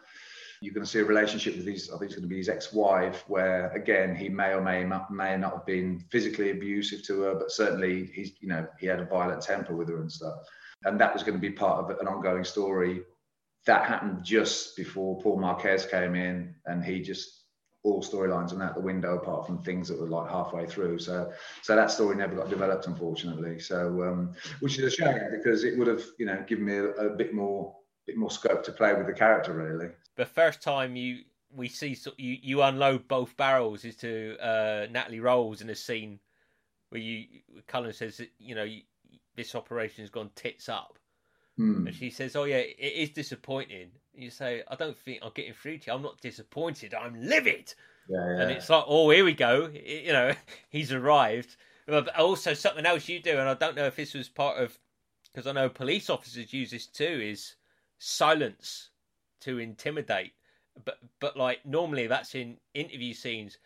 you're 0.60 0.74
going 0.74 0.84
to 0.84 0.90
see 0.90 0.98
a 0.98 1.04
relationship 1.04 1.56
with 1.56 1.66
his, 1.66 1.90
I 1.90 1.98
think 1.98 2.10
it's 2.10 2.14
going 2.14 2.28
to 2.28 2.28
be 2.28 2.36
his 2.36 2.48
ex-wife, 2.48 3.24
where 3.28 3.70
again 3.70 4.14
he 4.14 4.28
may 4.28 4.52
or 4.52 4.60
may 4.60 4.84
not, 4.84 5.10
may 5.10 5.36
not 5.36 5.54
have 5.54 5.66
been 5.66 6.04
physically 6.10 6.50
abusive 6.50 7.02
to 7.04 7.22
her, 7.22 7.34
but 7.34 7.50
certainly 7.50 8.10
he's, 8.14 8.32
you 8.40 8.48
know, 8.48 8.66
he 8.78 8.86
had 8.86 9.00
a 9.00 9.06
violent 9.06 9.42
temper 9.42 9.74
with 9.74 9.88
her 9.88 10.00
and 10.00 10.12
stuff, 10.12 10.34
and 10.84 11.00
that 11.00 11.14
was 11.14 11.22
going 11.22 11.34
to 11.34 11.40
be 11.40 11.50
part 11.50 11.84
of 11.84 11.98
an 11.98 12.06
ongoing 12.06 12.44
story. 12.44 13.02
That 13.66 13.86
happened 13.86 14.24
just 14.24 14.76
before 14.76 15.20
Paul 15.20 15.38
Marquess 15.38 15.86
came 15.86 16.14
in, 16.14 16.54
and 16.66 16.84
he 16.84 17.00
just 17.00 17.40
all 17.82 18.02
storylines 18.02 18.50
went 18.50 18.62
out 18.62 18.74
the 18.74 18.80
window 18.80 19.16
apart 19.16 19.46
from 19.46 19.62
things 19.62 19.88
that 19.88 19.98
were 19.98 20.06
like 20.06 20.30
halfway 20.30 20.66
through. 20.66 20.98
So, 20.98 21.32
so 21.62 21.74
that 21.74 21.90
story 21.90 22.14
never 22.16 22.36
got 22.36 22.50
developed, 22.50 22.86
unfortunately. 22.86 23.58
So, 23.58 24.02
um, 24.02 24.34
which 24.60 24.78
is 24.78 24.84
a 24.84 24.90
shame 24.90 25.18
because 25.30 25.64
it 25.64 25.78
would 25.78 25.86
have, 25.86 26.04
you 26.18 26.26
know, 26.26 26.44
given 26.46 26.66
me 26.66 26.74
a, 26.74 26.90
a 26.90 27.10
bit 27.16 27.32
more 27.32 27.74
bit 28.06 28.16
more 28.16 28.30
scope 28.30 28.62
to 28.64 28.72
play 28.72 28.92
with 28.94 29.06
the 29.06 29.12
character, 29.12 29.54
really. 29.54 29.92
The 30.16 30.26
first 30.26 30.62
time 30.62 30.96
you 30.96 31.24
we 31.54 31.68
see 31.68 31.96
you 32.16 32.36
you 32.42 32.62
unload 32.62 33.08
both 33.08 33.36
barrels 33.36 33.84
is 33.84 33.96
to 33.96 34.36
uh, 34.40 34.86
Natalie 34.90 35.20
Roles 35.20 35.60
in 35.60 35.70
a 35.70 35.74
scene 35.74 36.20
where 36.90 37.00
you 37.00 37.26
Cullen 37.66 37.92
says 37.92 38.18
that, 38.18 38.30
you 38.38 38.54
know 38.54 38.64
you, 38.64 38.82
this 39.36 39.54
operation 39.54 40.02
has 40.02 40.10
gone 40.10 40.30
tits 40.34 40.68
up, 40.68 40.98
hmm. 41.56 41.86
and 41.86 41.96
she 41.96 42.10
says, 42.10 42.36
"Oh 42.36 42.44
yeah, 42.44 42.56
it 42.56 42.76
is 42.78 43.10
disappointing." 43.10 43.90
And 44.14 44.22
you 44.22 44.30
say, 44.30 44.62
"I 44.68 44.74
don't 44.76 44.96
think 44.96 45.20
I'm 45.22 45.32
getting 45.34 45.54
through 45.54 45.78
to 45.78 45.86
you. 45.86 45.92
I'm 45.92 46.02
not 46.02 46.20
disappointed. 46.20 46.94
I'm 46.94 47.20
livid." 47.20 47.74
Yeah, 48.08 48.16
yeah. 48.18 48.42
And 48.42 48.50
it's 48.50 48.68
like, 48.68 48.84
"Oh, 48.86 49.10
here 49.10 49.24
we 49.24 49.34
go." 49.34 49.70
It, 49.72 50.04
you 50.04 50.12
know, 50.12 50.34
he's 50.70 50.92
arrived. 50.92 51.56
But 51.86 52.16
also 52.16 52.54
something 52.54 52.86
else 52.86 53.08
you 53.08 53.20
do, 53.20 53.38
and 53.38 53.48
I 53.48 53.54
don't 53.54 53.74
know 53.74 53.86
if 53.86 53.96
this 53.96 54.14
was 54.14 54.28
part 54.28 54.58
of 54.58 54.78
because 55.32 55.46
I 55.46 55.52
know 55.52 55.68
police 55.68 56.08
officers 56.08 56.52
use 56.52 56.70
this 56.70 56.86
too. 56.86 57.04
Is 57.04 57.56
silence 57.98 58.89
to 59.40 59.58
intimidate. 59.58 60.32
But 60.84 60.98
but 61.18 61.36
like 61.36 61.64
normally 61.66 62.06
that's 62.06 62.34
in 62.34 62.56
interview 62.74 63.14
scenes. 63.14 63.58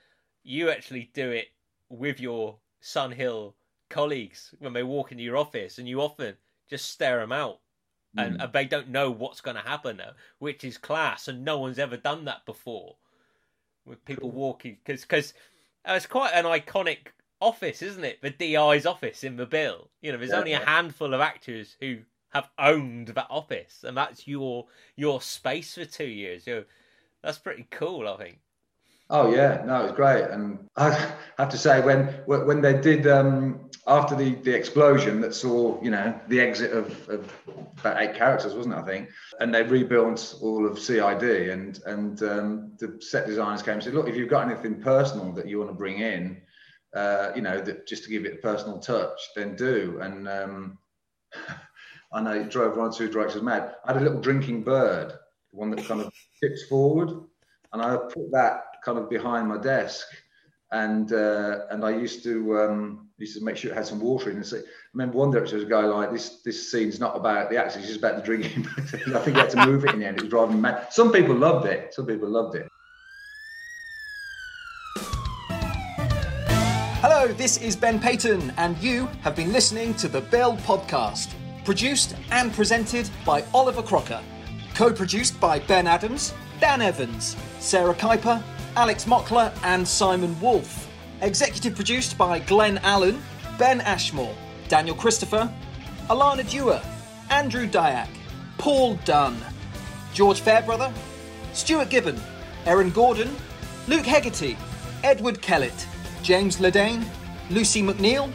You 0.42 0.70
actually 0.70 1.10
do 1.14 1.30
it 1.30 1.48
with 1.88 2.20
your 2.20 2.56
Sun 2.80 3.12
Hill 3.12 3.54
colleagues 3.88 4.54
when 4.58 4.72
they 4.72 4.82
walk 4.82 5.12
into 5.12 5.24
your 5.24 5.36
office, 5.36 5.78
and 5.78 5.88
you 5.88 6.00
often 6.00 6.34
just 6.68 6.90
stare 6.90 7.20
them 7.20 7.32
out, 7.32 7.60
and, 8.16 8.38
mm. 8.38 8.44
and 8.44 8.52
they 8.52 8.64
don't 8.64 8.88
know 8.88 9.10
what's 9.10 9.40
going 9.40 9.56
to 9.56 9.62
happen, 9.62 10.00
which 10.38 10.64
is 10.64 10.78
class, 10.78 11.28
and 11.28 11.44
no 11.44 11.58
one's 11.58 11.78
ever 11.78 11.96
done 11.96 12.24
that 12.24 12.44
before. 12.46 12.96
With 13.86 14.04
people 14.04 14.30
walking, 14.30 14.78
because 14.82 15.02
because 15.02 15.34
it's 15.86 16.06
quite 16.06 16.32
an 16.32 16.46
iconic 16.46 17.08
office, 17.40 17.82
isn't 17.82 18.04
it? 18.04 18.20
The 18.22 18.30
DI's 18.30 18.86
office 18.86 19.24
in 19.24 19.36
the 19.36 19.46
bill. 19.46 19.90
You 20.00 20.12
know, 20.12 20.18
there's 20.18 20.30
yeah, 20.30 20.38
only 20.38 20.52
a 20.54 20.64
handful 20.64 21.12
of 21.12 21.20
actors 21.20 21.76
who 21.80 21.98
have 22.34 22.50
owned 22.58 23.08
that 23.08 23.26
office, 23.30 23.84
and 23.86 23.96
that's 23.96 24.26
your 24.26 24.66
your 24.96 25.20
space 25.20 25.74
for 25.74 25.84
two 25.84 26.04
years. 26.04 26.46
That's 27.22 27.38
pretty 27.38 27.66
cool, 27.70 28.08
I 28.08 28.16
think. 28.16 28.38
Oh 29.10 29.34
yeah, 29.34 29.62
no, 29.66 29.80
it 29.80 29.82
was 29.84 29.92
great, 29.92 30.24
and 30.24 30.58
I 30.76 30.90
have 31.38 31.50
to 31.50 31.58
say 31.58 31.80
when 31.80 32.06
when 32.26 32.60
they 32.60 32.80
did 32.80 33.06
um, 33.06 33.70
after 33.86 34.16
the 34.16 34.34
the 34.36 34.54
explosion 34.54 35.20
that 35.20 35.34
saw 35.34 35.80
you 35.82 35.90
know 35.90 36.18
the 36.28 36.40
exit 36.40 36.72
of, 36.72 37.08
of 37.08 37.32
about 37.78 38.02
eight 38.02 38.14
characters, 38.14 38.54
wasn't 38.54 38.74
it? 38.74 38.78
I 38.78 38.82
think, 38.82 39.08
and 39.40 39.54
they 39.54 39.62
rebuilt 39.62 40.36
all 40.40 40.66
of 40.66 40.78
CID, 40.78 41.50
and 41.50 41.80
and 41.86 42.22
um, 42.22 42.72
the 42.78 42.98
set 43.00 43.26
designers 43.26 43.62
came 43.62 43.74
and 43.74 43.82
said, 43.82 43.94
look, 43.94 44.08
if 44.08 44.16
you've 44.16 44.30
got 44.30 44.50
anything 44.50 44.80
personal 44.80 45.32
that 45.32 45.46
you 45.46 45.58
want 45.58 45.70
to 45.70 45.76
bring 45.76 45.98
in, 45.98 46.40
uh, 46.94 47.32
you 47.34 47.42
know, 47.42 47.60
that 47.60 47.86
just 47.86 48.04
to 48.04 48.10
give 48.10 48.24
it 48.24 48.34
a 48.34 48.42
personal 48.42 48.78
touch, 48.78 49.20
then 49.36 49.54
do. 49.54 49.98
And 50.00 50.28
um, 50.28 50.78
I 52.14 52.20
know 52.20 52.30
it 52.30 52.48
drove 52.48 52.76
one 52.76 52.90
or 52.90 52.92
two 52.92 53.10
directors 53.10 53.42
mad. 53.42 53.74
I 53.84 53.92
had 53.92 54.00
a 54.00 54.04
little 54.04 54.20
drinking 54.20 54.62
bird, 54.62 55.12
one 55.50 55.70
that 55.70 55.84
kind 55.84 56.00
of 56.00 56.12
tips 56.40 56.62
forward, 56.68 57.10
and 57.72 57.82
I 57.82 57.96
put 57.96 58.30
that 58.30 58.62
kind 58.84 58.98
of 58.98 59.10
behind 59.10 59.48
my 59.48 59.58
desk, 59.58 60.06
and 60.70 61.12
uh, 61.12 61.66
and 61.70 61.84
I 61.84 61.90
used 61.90 62.22
to 62.22 62.60
um, 62.60 63.08
used 63.18 63.36
to 63.36 63.44
make 63.44 63.56
sure 63.56 63.72
it 63.72 63.74
had 63.74 63.86
some 63.86 63.98
water 63.98 64.30
in. 64.30 64.38
it. 64.38 64.46
so, 64.46 64.58
I 64.58 64.62
remember 64.92 65.18
one 65.18 65.32
director 65.32 65.56
was 65.56 65.64
a 65.64 65.68
guy 65.68 65.84
like 65.86 66.12
this. 66.12 66.40
This 66.44 66.70
scene's 66.70 67.00
not 67.00 67.16
about 67.16 67.50
the 67.50 67.56
action; 67.56 67.80
it's 67.80 67.88
just 67.88 67.98
about 67.98 68.14
the 68.16 68.22
drinking. 68.22 68.64
I 68.78 69.18
think 69.18 69.36
he 69.36 69.40
had 69.42 69.50
to 69.50 69.66
move 69.66 69.84
it 69.84 69.92
in 69.92 69.98
the 69.98 70.06
end. 70.06 70.18
It 70.18 70.22
was 70.22 70.30
driving 70.30 70.54
me 70.54 70.60
mad. 70.62 70.92
Some 70.92 71.10
people 71.10 71.34
loved 71.34 71.66
it. 71.66 71.94
Some 71.94 72.06
people 72.06 72.28
loved 72.28 72.54
it. 72.54 72.68
Hello, 77.00 77.26
this 77.32 77.56
is 77.58 77.74
Ben 77.74 77.98
Payton, 77.98 78.52
and 78.56 78.78
you 78.78 79.06
have 79.22 79.34
been 79.34 79.52
listening 79.52 79.94
to 79.94 80.08
the 80.08 80.20
Bill 80.20 80.56
Podcast, 80.58 81.34
produced 81.64 82.14
and 82.30 82.52
presented 82.52 83.08
by 83.24 83.44
Oliver 83.54 83.82
Crocker, 83.82 84.22
co 84.74 84.92
produced 84.92 85.38
by 85.40 85.58
Ben 85.60 85.86
Adams, 85.86 86.34
Dan 86.60 86.82
Evans, 86.82 87.36
Sarah 87.58 87.94
Kuiper, 87.94 88.42
Alex 88.76 89.04
Mockler, 89.04 89.52
and 89.62 89.86
Simon 89.86 90.38
Wolfe. 90.40 90.88
Executive 91.22 91.74
produced 91.74 92.18
by 92.18 92.38
Glenn 92.40 92.78
Allen, 92.78 93.22
Ben 93.58 93.80
Ashmore, 93.80 94.34
Daniel 94.68 94.96
Christopher, 94.96 95.50
Alana 96.10 96.48
Dewar, 96.48 96.82
Andrew 97.30 97.66
Dyack, 97.66 98.08
Paul 98.58 98.96
Dunn, 99.04 99.36
George 100.12 100.40
Fairbrother, 100.40 100.92
Stuart 101.52 101.88
Gibbon, 101.88 102.20
Erin 102.66 102.90
Gordon, 102.90 103.34
Luke 103.88 104.04
Hegarty, 104.06 104.56
Edward 105.02 105.40
Kellett, 105.40 105.86
James 106.22 106.58
Ledane, 106.58 107.04
Lucy 107.50 107.82
McNeil, 107.82 108.32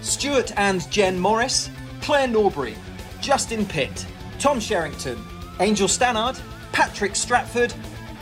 Stuart 0.00 0.52
and 0.56 0.90
Jen 0.90 1.18
Morris, 1.18 1.70
Claire 2.06 2.28
Norbury, 2.28 2.76
Justin 3.20 3.66
Pitt, 3.66 4.06
Tom 4.38 4.60
Sherrington, 4.60 5.18
Angel 5.58 5.88
Stannard, 5.88 6.40
Patrick 6.70 7.16
Stratford, 7.16 7.74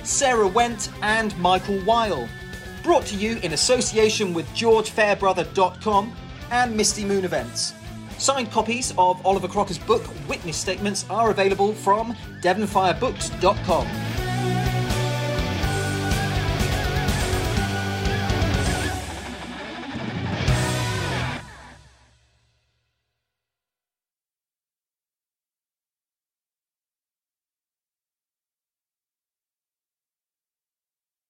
Sarah 0.05 0.49
Went, 0.49 0.89
and 1.03 1.37
Michael 1.37 1.79
Weil. 1.85 2.27
Brought 2.83 3.05
to 3.05 3.15
you 3.15 3.37
in 3.43 3.53
association 3.53 4.33
with 4.33 4.49
GeorgeFairbrother.com 4.55 6.17
and 6.51 6.75
Misty 6.75 7.05
Moon 7.05 7.27
Events. 7.27 7.75
Signed 8.17 8.51
copies 8.51 8.95
of 8.97 9.21
Oliver 9.27 9.49
Crocker's 9.49 9.77
book, 9.77 10.03
Witness 10.31 10.57
Statements, 10.57 11.05
are 11.11 11.31
available 11.31 11.75
from 11.75 12.17
DevonfireBooks.com. 12.41 14.14